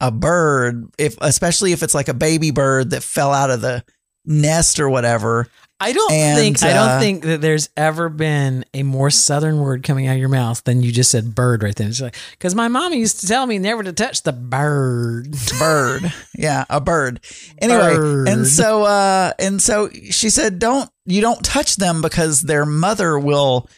[0.00, 3.84] a bird if, especially if it's like a baby bird that fell out of the
[4.24, 5.48] nest or whatever.
[5.82, 9.60] I don't And, think I don't uh, think that there's ever been a more southern
[9.60, 11.88] word coming out of your mouth than you just said bird right then.
[11.88, 15.34] It's like because my mom used to tell me never to touch the bird.
[15.58, 16.12] bird.
[16.36, 17.20] Yeah, a bird.
[17.62, 18.28] Anyway, Bird.
[18.28, 23.18] and so uh and so she said don't you don't touch them because their mother
[23.18, 23.68] will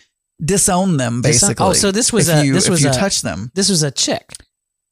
[0.45, 1.67] disown them Disown- oh, basically.
[1.67, 3.51] oh, so this was a- you, this was a- touch them.
[3.55, 4.33] This was a chick.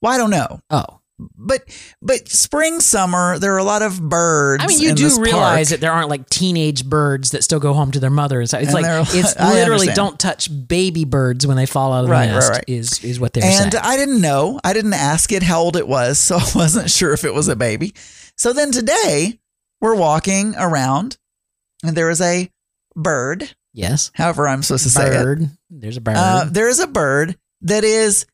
[0.03, 0.61] Well, I don't know.
[0.71, 1.01] Oh,
[1.37, 1.65] But
[2.01, 4.65] but spring summer there are a lot of birds.
[4.65, 5.69] I mean, you do realize park.
[5.69, 8.41] that there aren't like teenage birds that still go home to their mother.
[8.41, 12.13] It's, And like it's literally don't touch baby birds when they fall out of the
[12.13, 12.51] Right, right, nest.
[12.51, 12.65] right.
[12.67, 13.85] Is is what they're and saying.
[13.85, 14.59] I didn't know.
[14.65, 17.49] I didn't ask it how old it was, so I wasn't sure if it was
[17.49, 17.93] a baby.
[18.37, 19.39] So then today
[19.83, 21.19] we're walking around,
[21.85, 22.51] and there is a
[22.97, 23.55] bird.
[23.73, 25.23] yes, However, I'm supposed to say it.
[25.25, 25.51] bird.
[25.71, 26.17] There's a bird.
[26.17, 28.27] Uh, there is a bird that is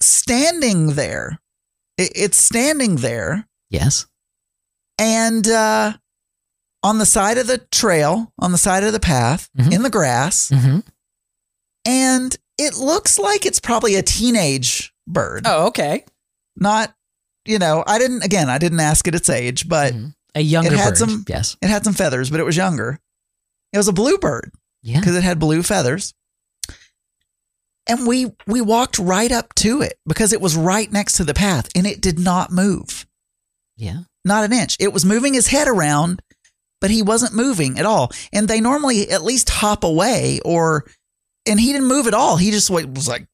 [0.00, 1.40] standing there.
[1.98, 4.06] It- it's standing there, yes.
[4.98, 5.94] and uh,
[6.82, 9.72] on the side of the trail, on the side of the path, Mhm.
[9.72, 10.80] in the grass, hmm
[11.84, 15.42] and it looks like it's probably a teenage bird.
[15.46, 16.04] Oh, okay.
[16.56, 16.94] Not,
[17.44, 18.22] you know, I didn't.
[18.24, 20.14] Again, I didn't ask it its age, but Mhm.
[20.34, 20.98] A younger it had bird.
[20.98, 21.56] some- yes.
[21.60, 22.98] it had some feathers, but it was younger.
[23.72, 24.52] It was a blue bird.
[24.84, 24.98] Yeah.
[24.98, 26.12] because it had blue feathers.
[27.86, 31.34] And we we walked right up to it because it was right next to the
[31.34, 33.06] path and it did not move.
[33.76, 34.02] Yeah.
[34.24, 34.76] Not an inch.
[34.78, 36.22] It was moving his head around,
[36.80, 38.12] but he wasn't moving at all.
[38.32, 40.84] And they normally at least hop away or
[41.46, 42.36] and he didn't move at all.
[42.36, 43.26] He just was like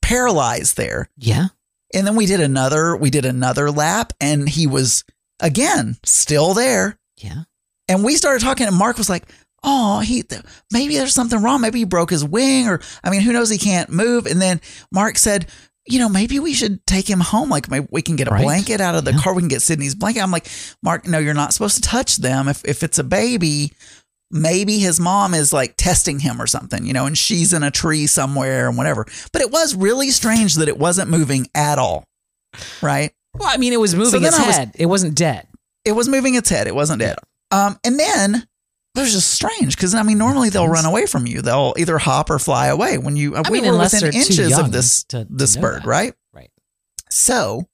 [0.00, 1.10] paralyzed there.
[1.16, 1.46] Yeah.
[1.92, 5.04] And then we did another we did another lap and he was
[5.40, 6.98] again still there.
[7.16, 7.42] Yeah.
[7.88, 9.24] And we started talking, and Mark was like,
[9.62, 10.42] "Oh, he th-
[10.72, 11.60] maybe there's something wrong.
[11.60, 13.48] Maybe he broke his wing, or I mean, who knows?
[13.50, 14.60] He can't move." And then
[14.92, 15.46] Mark said,
[15.86, 17.48] "You know, maybe we should take him home.
[17.48, 18.44] Like, maybe we can get a Right.
[18.44, 19.18] blanket out of the Yeah.
[19.18, 19.32] car.
[19.34, 20.48] We can get Sydney's blanket." I'm like,
[20.82, 22.46] "Mark, no, you're not supposed to touch them.
[22.48, 23.72] If if it's a baby."
[24.30, 27.70] Maybe his mom is like testing him or something, you know, and she's in a
[27.70, 29.06] tree somewhere and whatever.
[29.32, 32.04] But it was really strange that it wasn't moving at all.
[32.82, 33.12] Right?
[33.38, 34.72] Well, I mean, it was moving then its was- head.
[34.74, 35.46] it wasn't dead.
[35.84, 36.66] it was moving its head.
[36.66, 37.16] It wasn't dead.
[37.50, 38.34] Um, and then
[38.96, 41.40] it was just strange because I mean, normally they'll run away from you.
[41.40, 43.36] They'll either hop or fly away when you.
[43.36, 45.82] uh, I we mean, were unless within inches of this to- to this know bird,
[45.82, 45.86] that.
[45.86, 46.14] right?
[46.34, 46.50] Right.
[47.10, 47.68] So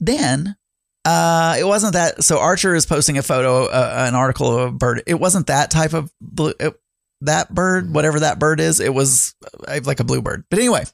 [0.00, 0.56] then,
[1.04, 2.22] uh, it wasn't that.
[2.24, 5.02] So Archer is posting a photo, uh, an article of a bird.
[5.06, 6.52] It wasn't that type of blue.
[6.60, 6.74] It,
[7.22, 9.34] that bird, whatever that bird is, it was
[9.68, 10.44] uh, like a bluebird.
[10.50, 10.84] But anyway,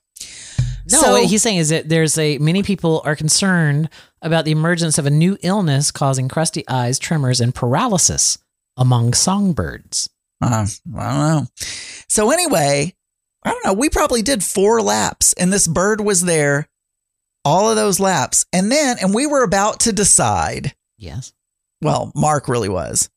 [0.91, 3.89] No, So- what he's saying is that there's a many people are concerned
[4.23, 8.39] about the emergence of a new illness causing crusty eyes, tremors, and paralysis
[8.77, 10.09] among songbirds.
[10.41, 11.47] Uh, I don't know.
[12.09, 12.95] So anyway,
[13.45, 13.73] I don't know.
[13.73, 16.69] We probably did four laps, and this bird was there
[17.45, 20.75] all of those laps, and then and we were about to decide.
[20.99, 21.33] Yes.
[21.83, 23.09] Well, Mark really was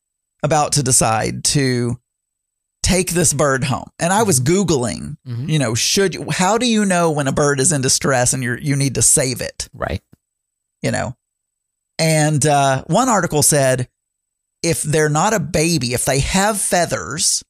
[0.42, 1.98] about to decide to
[2.82, 5.16] take this bird home, and I was googling.
[5.26, 5.48] Mhm.
[5.48, 8.56] You know, should how do you know when a bird is in distress and you
[8.60, 9.68] you need to save it?
[9.72, 10.02] Right.
[10.82, 11.14] you know.
[11.98, 13.88] And uh, one article said
[14.62, 17.42] if they're not a baby, if they have feathers,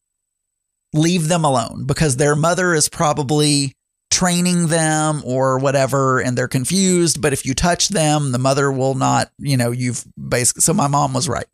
[0.93, 3.77] leave them alone because their mother is probably
[4.11, 7.20] training them or whatever and they're confused.
[7.23, 10.62] But if you touch them, the mother will not, you know, you've basically.
[10.62, 11.47] So my mom was right.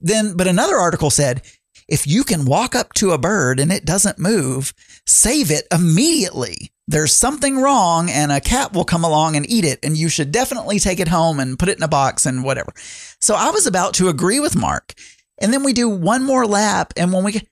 [0.00, 1.42] Then, but another article said
[1.90, 4.72] if you can walk up to a bird and it doesn't move,
[5.06, 6.72] save it immediately.
[6.86, 10.32] There's something wrong and a cat will come along and eat it and you should
[10.32, 12.72] definitely take it home and put it in a box and whatever.
[13.20, 14.94] So I was about to agree with Mark.
[15.40, 17.42] And then we do one more lap and when we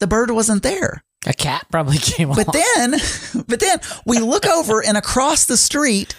[0.00, 1.02] the bird wasn't there.
[1.26, 2.44] A cat probably came along.
[2.44, 2.90] But then
[3.48, 6.14] but then we look over and across the street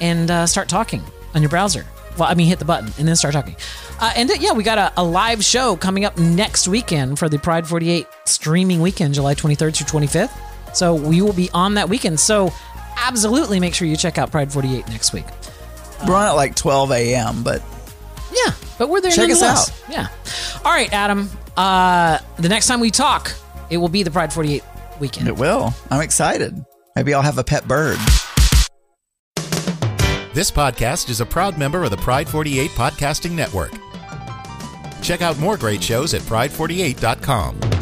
[0.00, 1.02] and uh, start talking
[1.34, 1.84] on your browser.
[2.18, 3.56] Well, I mean, hit the button and then start talking.
[4.00, 7.28] Uh, and uh, yeah, we got a, a live show coming up next weekend for
[7.28, 10.76] the Pride 48 streaming weekend, July 23rd through 25th.
[10.76, 12.20] So we will be on that weekend.
[12.20, 12.52] So
[12.96, 15.26] absolutely make sure you check out Pride 48 next week.
[16.06, 17.62] We're on at like 12 a.m., but
[18.34, 19.82] Yeah, but we're there Check us nonetheless.
[19.88, 20.08] Yeah.
[20.64, 21.30] All right, Adam.
[21.56, 23.32] Uh, the next time we talk,
[23.70, 24.62] it will be the Pride 48
[25.00, 25.28] weekend.
[25.28, 25.72] it will.
[25.90, 26.64] I'm excited.
[26.96, 27.98] Maybe I'll have a pet bird.
[30.34, 33.72] This podcast is a proud member of the Pride 48 Podcasting Network.
[35.00, 37.73] Check out more great shows at pride48.com.